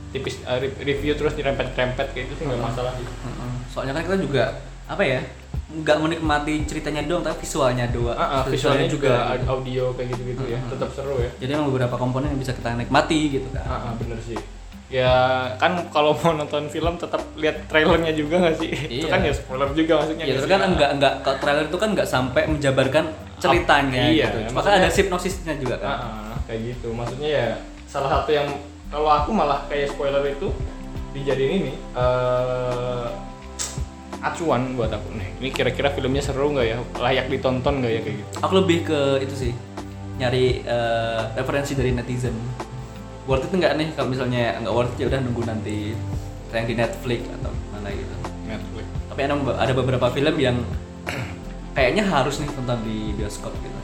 tipis 0.10 0.40
uh, 0.44 0.56
re- 0.56 0.80
review 0.80 1.12
terus 1.12 1.34
dirempet-rempet 1.34 2.08
kayak 2.10 2.26
itu 2.26 2.36
sih 2.36 2.46
nggak 2.46 2.62
masalah 2.62 2.94
sih 2.94 3.04
Heeh. 3.04 3.50
Soalnya 3.68 3.92
kan 3.92 4.04
kita 4.06 4.18
juga 4.18 4.44
apa 4.86 5.02
ya 5.02 5.20
nggak 5.66 5.98
menikmati 5.98 6.62
ceritanya 6.64 7.02
doang 7.04 7.26
tapi 7.26 7.42
visualnya 7.42 7.90
doang. 7.90 8.14
Ah, 8.14 8.40
ah, 8.40 8.44
visualnya 8.46 8.86
juga 8.86 9.34
gitu. 9.34 9.50
audio 9.50 9.84
kayak 9.92 10.08
gitu-gitu 10.14 10.44
ya 10.48 10.60
tetap 10.66 10.90
seru 10.94 11.18
ya 11.18 11.30
Jadi 11.36 11.52
emang 11.52 11.68
beberapa 11.68 11.96
komponen 11.96 12.32
yang 12.32 12.40
bisa 12.40 12.54
kita 12.54 12.78
nikmati 12.78 13.20
gitu 13.34 13.48
kan. 13.50 13.66
Ah, 13.66 13.80
ah, 13.82 13.94
bener 13.98 14.20
sih 14.22 14.38
ya 14.86 15.10
kan 15.58 15.90
kalau 15.90 16.14
mau 16.14 16.38
nonton 16.38 16.70
film 16.70 16.94
tetap 16.96 17.18
lihat 17.34 17.66
trailernya 17.66 18.14
juga 18.14 18.38
nggak 18.38 18.56
sih 18.56 18.70
itu 18.70 19.02
Iya. 19.02 19.10
kan 19.10 19.20
ya 19.26 19.34
spoiler 19.34 19.70
juga 19.74 19.94
maksudnya 19.98 20.24
Ya 20.24 20.38
kan 20.38 20.62
enggak 20.64 20.90
enggak 20.94 21.14
kalau 21.26 21.38
trailer 21.42 21.66
itu 21.66 21.78
kan 21.82 21.90
enggak 21.92 22.06
sampai 22.08 22.44
menjabarkan 22.46 23.06
ceritanya 23.36 24.04
iya, 24.08 24.30
gitu. 24.30 24.38
ya, 24.40 24.48
Maka 24.48 24.56
maksudnya- 24.70 24.78
ada 24.80 24.90
sinopsisnya 24.94 25.54
juga 25.58 25.76
kan. 25.82 25.98
Ah, 25.98 26.38
kayak 26.46 26.62
gitu 26.72 26.94
maksudnya 26.94 27.30
ya 27.34 27.48
salah 27.90 28.10
satu 28.14 28.30
yang 28.30 28.46
kalau 28.88 29.10
aku 29.10 29.34
malah 29.34 29.66
kayak 29.66 29.90
spoiler 29.90 30.22
itu 30.24 30.54
dijadiin 31.12 31.66
ini 31.66 31.74
eh 31.98 33.06
acuan 34.26 34.74
buat 34.74 34.90
aku 34.90 35.14
nih 35.14 35.30
ini 35.38 35.50
kira-kira 35.54 35.94
filmnya 35.94 36.26
seru 36.26 36.50
nggak 36.50 36.66
ya 36.66 36.78
layak 36.98 37.30
ditonton 37.30 37.86
nggak 37.86 37.92
ya 37.94 38.02
kayak 38.02 38.16
gitu 38.18 38.30
Aku 38.42 38.54
lebih 38.58 38.78
ke 38.90 39.00
itu 39.22 39.36
sih 39.38 39.54
nyari 40.16 40.64
eh, 40.64 41.22
referensi 41.36 41.76
dari 41.76 41.92
netizen. 41.92 42.34
Worth 43.30 43.46
it 43.46 43.54
enggak 43.54 43.76
nih 43.76 43.92
kalau 43.94 44.10
misalnya 44.10 44.56
enggak 44.58 44.74
worth 44.74 44.94
it 44.96 45.04
ya 45.04 45.06
udah 45.12 45.20
nunggu 45.22 45.44
nanti 45.46 45.92
tayang 46.50 46.68
di 46.72 46.76
Netflix 46.78 47.22
atau 47.42 47.52
mana 47.76 47.90
gitu. 47.92 48.16
Netflix 48.48 48.86
Tapi 49.12 49.20
ada 49.28 49.36
ada 49.60 49.74
beberapa 49.76 50.08
film 50.10 50.36
yang 50.40 50.58
kayaknya 51.76 52.04
harus 52.08 52.40
nih 52.40 52.50
tonton 52.56 52.80
di 52.88 53.12
bioskop 53.20 53.52
gitu. 53.60 53.80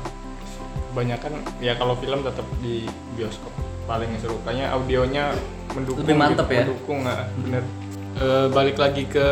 kebanyakan 0.91 1.31
ya 1.63 1.75
kalau 1.79 1.95
film 1.99 2.19
tetap 2.23 2.47
di 2.59 2.83
bioskop 3.15 3.51
paling 3.87 4.11
seru 4.19 4.39
kayaknya 4.43 4.71
audionya 4.71 5.35
mendukung 5.75 6.03
Lebih 6.03 6.15
mantep 6.19 6.47
gitu, 6.47 6.55
ya? 6.55 6.63
mendukung 6.67 6.97
nggak 7.03 7.21
bener 7.43 7.63
Eh, 8.11 8.47
balik 8.51 8.75
lagi 8.75 9.07
ke 9.07 9.27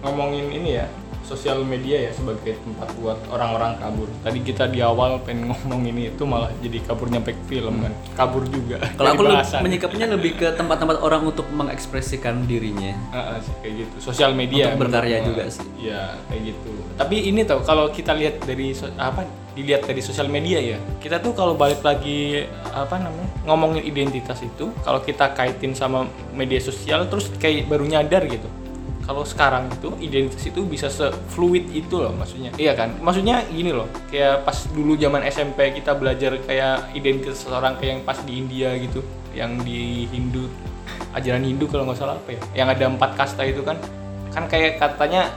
ngomongin 0.00 0.48
ini 0.50 0.80
ya 0.80 0.86
sosial 1.24 1.64
media 1.64 1.96
ya 2.04 2.12
sebagai 2.12 2.52
tempat 2.60 2.88
buat 3.00 3.16
orang-orang 3.32 3.80
kabur 3.80 4.08
tadi 4.20 4.44
kita 4.44 4.68
di 4.68 4.84
awal 4.84 5.16
pengen 5.24 5.48
ngomong 5.50 5.80
ini 5.84 6.12
itu 6.12 6.24
malah 6.24 6.52
jadi 6.60 6.84
kabur 6.84 7.08
nyampe 7.08 7.32
ke 7.32 7.44
film 7.48 7.80
kan 7.80 7.92
kabur 8.12 8.44
juga 8.44 8.76
Kalau 8.92 9.08
aku 9.10 9.24
bahasan. 9.24 9.64
menyikapinya 9.64 10.08
lebih 10.12 10.36
ke 10.36 10.52
tempat-tempat 10.52 11.00
orang 11.00 11.24
untuk 11.24 11.48
mengekspresikan 11.48 12.44
dirinya. 12.44 12.92
Ah, 13.08 13.16
ah, 13.16 13.36
sih, 13.40 13.56
kayak 13.64 13.74
gitu 13.88 13.94
sosial 14.04 14.36
media 14.36 14.72
Untuk 14.72 14.84
berkarya 14.84 15.24
juga 15.24 15.48
sih. 15.48 15.64
Iya 15.80 16.16
kayak 16.28 16.42
gitu 16.44 16.72
tapi 16.94 17.16
ini 17.24 17.40
tau 17.42 17.58
kalau 17.64 17.88
kita 17.90 18.12
lihat 18.14 18.44
dari 18.44 18.70
so- 18.70 18.92
apa 18.94 19.24
dilihat 19.54 19.86
dari 19.86 20.02
sosial 20.02 20.26
media 20.26 20.58
ya. 20.58 20.78
Kita 20.98 21.22
tuh 21.22 21.32
kalau 21.32 21.54
balik 21.54 21.80
lagi 21.86 22.44
apa 22.74 22.98
namanya 22.98 23.30
ngomongin 23.46 23.86
identitas 23.86 24.42
itu 24.42 24.74
kalau 24.82 25.00
kita 25.00 25.30
kaitin 25.32 25.72
sama 25.72 26.10
media 26.34 26.58
sosial 26.58 27.06
terus 27.06 27.30
kayak 27.38 27.70
baru 27.70 27.86
nyadar 27.86 28.26
gitu. 28.26 28.50
Kalau 29.04 29.20
sekarang 29.20 29.68
itu 29.68 29.92
identitas 30.00 30.40
itu 30.48 30.64
bisa 30.64 30.88
se-fluid 30.88 31.68
itu 31.76 32.00
loh 32.00 32.10
maksudnya. 32.16 32.50
Iya 32.56 32.72
kan? 32.74 32.98
Maksudnya 32.98 33.44
gini 33.46 33.70
loh 33.70 33.86
kayak 34.10 34.42
pas 34.42 34.58
dulu 34.72 34.96
zaman 34.98 35.22
SMP 35.28 35.76
kita 35.76 35.94
belajar 35.94 36.34
kayak 36.42 36.96
identitas 36.96 37.44
seseorang 37.44 37.78
kayak 37.78 37.90
yang 38.00 38.02
pas 38.02 38.18
di 38.24 38.32
India 38.40 38.74
gitu 38.80 39.00
yang 39.36 39.60
di 39.62 40.08
Hindu 40.08 40.46
ajaran 41.14 41.42
Hindu 41.46 41.70
kalau 41.70 41.86
nggak 41.86 41.98
salah 42.00 42.16
apa 42.18 42.30
ya? 42.34 42.40
Yang 42.64 42.68
ada 42.80 42.84
empat 42.90 43.10
kasta 43.14 43.42
itu 43.46 43.62
kan 43.62 43.78
kan 44.34 44.50
kayak 44.50 44.82
katanya 44.82 45.30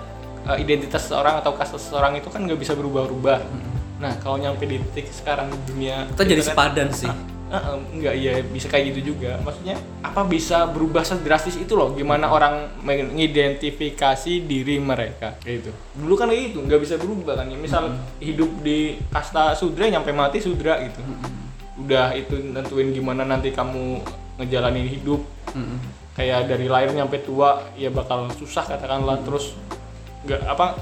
eh, 0.50 0.58
identitas 0.64 1.06
seseorang 1.06 1.38
atau 1.44 1.54
kasta 1.54 1.78
seseorang 1.78 2.18
itu 2.18 2.32
kan 2.34 2.42
nggak 2.48 2.58
bisa 2.58 2.74
berubah-ubah 2.74 3.67
nah 3.98 4.14
kalau 4.22 4.38
nyampe 4.38 4.70
di 4.70 4.78
titik 4.94 5.10
sekarang 5.10 5.50
di 5.50 5.60
dunia 5.66 6.06
Kita 6.14 6.24
jadi 6.26 6.44
sepadan 6.46 6.90
sih. 6.94 7.10
Ah, 7.48 7.64
ah, 7.64 7.76
enggak 7.80 8.12
iya 8.20 8.44
bisa 8.44 8.68
kayak 8.68 8.92
gitu 8.92 9.16
juga. 9.16 9.40
Maksudnya 9.40 9.80
apa 10.04 10.28
bisa 10.28 10.68
berubah 10.68 11.08
sedrastis 11.08 11.56
itu 11.56 11.80
loh? 11.80 11.96
Gimana 11.96 12.28
orang 12.28 12.76
mengidentifikasi 12.84 14.44
diri 14.44 14.84
mereka 14.84 15.40
kayak 15.40 15.64
gitu. 15.64 15.72
Dulu 15.96 16.14
kan 16.20 16.28
kayak 16.28 16.52
gitu 16.52 16.60
nggak 16.68 16.82
bisa 16.84 17.00
berubah 17.00 17.40
kan 17.40 17.48
ya. 17.48 17.56
Misal 17.56 17.96
hidup 18.20 18.52
di 18.60 19.00
kasta 19.08 19.56
sudra 19.56 19.88
nyampe 19.88 20.12
mati 20.12 20.44
sudra 20.44 20.76
gitu. 20.84 21.00
Udah 21.80 22.12
itu 22.20 22.36
nentuin 22.36 22.92
gimana 22.92 23.24
nanti 23.24 23.56
kamu 23.56 24.04
ngejalanin 24.44 24.88
hidup. 24.88 25.24
Mm-mm. 25.56 25.80
kayak 26.18 26.50
dari 26.50 26.66
lahir 26.68 26.92
nyampe 26.92 27.22
tua 27.24 27.64
ya 27.80 27.88
bakal 27.88 28.28
susah 28.36 28.68
katakanlah. 28.68 29.24
Terus 29.24 29.56
nggak 30.28 30.44
apa 30.44 30.76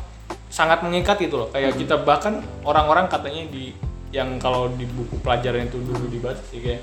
sangat 0.56 0.80
mengikat 0.88 1.20
gitu 1.20 1.36
loh. 1.36 1.52
Kayak 1.52 1.76
kita 1.76 2.00
bahkan 2.00 2.39
orang-orang 2.63 3.12
katanya 3.12 3.44
di 3.52 3.76
yang 4.15 4.39
kalau 4.39 4.72
di 4.72 4.88
buku 4.88 5.20
pelajaran 5.20 5.68
itu 5.68 5.84
dulu 5.84 6.08
dibaca 6.08 6.39
sih 6.48 6.63
kayak 6.63 6.80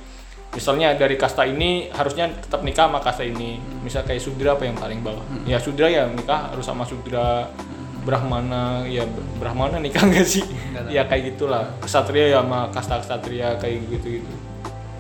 misalnya 0.53 0.93
dari 0.93 1.17
kasta 1.17 1.49
ini 1.49 1.89
harusnya 1.89 2.29
tetap 2.29 2.61
nikah 2.61 2.93
sama 2.93 3.01
kasta 3.01 3.25
ini. 3.25 3.57
Misal 3.81 4.05
kayak 4.05 4.21
sudra 4.21 4.53
apa 4.53 4.69
yang 4.69 4.77
paling 4.77 5.01
bawah? 5.01 5.25
Ya 5.49 5.57
sudra 5.57 5.89
ya 5.89 6.05
nikah 6.05 6.53
harus 6.53 6.69
sama 6.69 6.85
sudra. 6.85 7.49
Brahmana 8.03 8.83
ya 8.91 9.07
brahmana 9.39 9.79
nikah 9.79 10.03
enggak 10.03 10.27
sih? 10.27 10.43
Ya 10.91 11.07
kayak 11.07 11.33
gitulah. 11.33 11.71
Kesatria 11.79 12.35
ya 12.35 12.43
sama 12.43 12.67
kasta 12.75 12.99
kesatria 12.99 13.55
kayak 13.63 13.79
gitu 13.89 14.21
gitu 14.21 14.33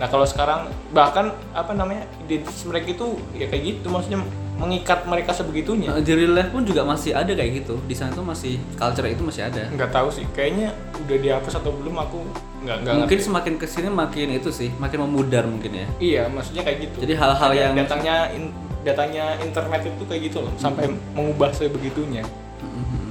nah 0.02 0.10
kalau 0.10 0.26
sekarang 0.26 0.66
bahkan 0.90 1.30
apa 1.54 1.78
namanya 1.78 2.10
identitas 2.26 2.58
mereka 2.66 2.90
itu 2.90 3.22
ya 3.38 3.46
kayak 3.46 3.62
gitu 3.70 3.86
maksudnya 3.86 4.18
mengikat 4.62 5.02
mereka 5.04 5.34
sebegitunya. 5.34 5.90
Nah, 5.90 5.98
di 5.98 6.12
real 6.14 6.32
life 6.32 6.54
pun 6.54 6.62
juga 6.62 6.86
masih 6.86 7.10
ada 7.12 7.34
kayak 7.34 7.66
gitu. 7.66 7.82
Di 7.82 7.98
sana 7.98 8.14
tuh 8.14 8.22
masih 8.22 8.62
culture 8.78 9.10
itu 9.10 9.20
masih 9.20 9.42
ada. 9.50 9.66
Nggak 9.68 9.90
tahu 9.90 10.08
sih. 10.08 10.24
Kayaknya 10.30 10.70
udah 11.02 11.16
dihapus 11.18 11.58
atau 11.58 11.74
belum 11.74 11.98
aku 11.98 12.22
nggak 12.62 12.76
nggak 12.78 12.94
mungkin 12.94 13.18
ngerti. 13.18 13.26
semakin 13.26 13.54
ke 13.58 13.66
sini 13.66 13.88
makin 13.90 14.28
itu 14.30 14.50
sih 14.54 14.70
makin 14.78 15.02
memudar 15.02 15.42
mungkin 15.50 15.74
ya. 15.74 15.86
Iya 15.98 16.22
maksudnya 16.30 16.62
kayak 16.62 16.78
gitu. 16.86 16.96
Jadi 17.02 17.14
hal-hal 17.18 17.50
yang- 17.50 17.74
datangnya 17.74 18.16
in- 18.30 18.54
datanya 18.86 19.24
internet 19.42 19.82
itu 19.82 20.02
kayak 20.06 20.22
gitu 20.30 20.38
loh 20.46 20.52
sampai 20.54 20.86
mengubah 21.12 21.50
sebegitunya. 21.50 22.22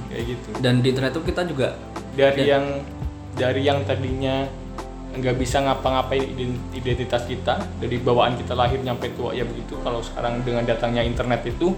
Kayak 0.08 0.24
gitu. 0.36 0.48
Dan 0.60 0.80
di 0.80 0.88
internet 0.92 1.12
tuh 1.12 1.24
kita 1.24 1.44
juga 1.44 1.76
dari 2.16 2.48
yang 2.48 2.64
dari 3.32 3.64
yang 3.64 3.80
tadinya 3.84 4.44
nggak 5.12 5.36
bisa 5.36 5.60
ngapa-ngapain 5.60 6.24
ident- 6.24 6.62
identitas 6.72 7.28
kita 7.28 7.60
dari 7.76 8.00
bawaan 8.00 8.32
kita 8.40 8.56
lahir 8.56 8.80
nyampe 8.80 9.12
tua 9.12 9.36
ya 9.36 9.44
begitu. 9.44 9.76
Kalau 9.84 10.00
sekarang 10.00 10.40
dengan 10.40 10.64
datangnya 10.64 11.04
internet 11.04 11.44
itu 11.44 11.76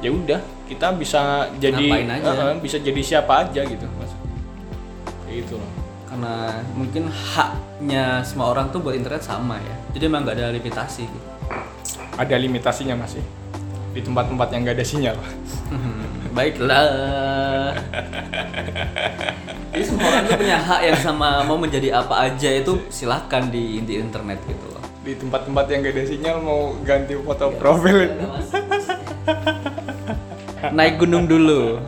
ya 0.00 0.10
udah 0.14 0.40
kita 0.70 0.94
bisa 0.94 1.50
jadi 1.58 1.76
aja. 2.22 2.30
eh, 2.54 2.56
bisa 2.62 2.76
jadi 2.78 3.00
siapa 3.02 3.32
aja 3.46 3.60
gitu 3.66 3.84
mas. 3.98 4.12
Kayak 5.26 5.34
gitu 5.44 5.54
loh. 5.58 5.70
Karena 6.06 6.34
mungkin 6.74 7.10
haknya 7.10 8.22
semua 8.22 8.50
orang 8.50 8.70
tuh 8.70 8.82
buat 8.82 8.94
internet 8.94 9.22
sama 9.22 9.58
ya. 9.58 9.76
Jadi 9.94 10.04
emang 10.06 10.22
nggak 10.26 10.36
ada 10.38 10.54
limitasi. 10.54 11.04
Ada 12.18 12.34
limitasinya 12.38 12.94
masih 12.94 13.22
di 13.90 14.00
tempat-tempat 14.02 14.46
yang 14.54 14.62
nggak 14.62 14.76
ada 14.78 14.86
sinyal. 14.86 15.16
Hmm, 15.70 15.99
baiklah. 16.32 17.74
Jadi 19.70 19.84
semua 19.86 20.06
orang 20.10 20.24
tuh 20.26 20.36
punya 20.38 20.58
hak 20.58 20.80
yang 20.82 20.98
sama 20.98 21.28
mau 21.46 21.58
menjadi 21.58 22.02
apa 22.02 22.26
aja 22.26 22.50
itu 22.50 22.90
silahkan 22.90 23.46
di 23.50 23.82
di 23.86 24.02
internet 24.02 24.42
gitu 24.46 24.66
loh. 24.74 24.84
Di 25.00 25.14
tempat-tempat 25.16 25.64
yang 25.70 25.78
nggak 25.86 25.94
ada 25.94 26.04
sinyal 26.04 26.36
mau 26.42 26.60
ganti 26.82 27.14
foto 27.16 27.54
profil. 27.54 27.98
Itu 28.10 28.26
naik 30.74 31.00
gunung 31.00 31.24
dulu. 31.24 31.80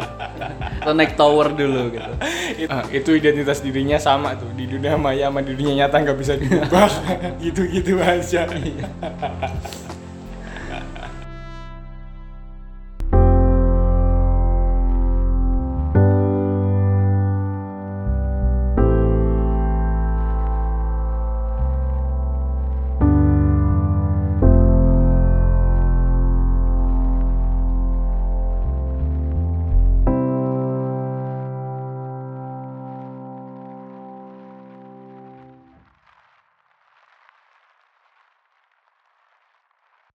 Atau 0.82 0.94
naik 0.98 1.14
tower 1.14 1.54
dulu 1.54 1.94
gitu. 1.94 2.12
Ah, 2.66 2.82
itu 2.90 3.10
identitas 3.14 3.62
dirinya 3.62 3.98
sama 4.00 4.34
tuh. 4.34 4.50
Di 4.56 4.66
dunia 4.66 4.98
maya 4.98 5.30
sama 5.30 5.44
di 5.44 5.54
dunia 5.54 5.86
nyata 5.86 6.02
nggak 6.02 6.18
bisa 6.18 6.34
diubah. 6.34 6.90
Gitu-gitu 7.42 8.00
aja 8.02 8.48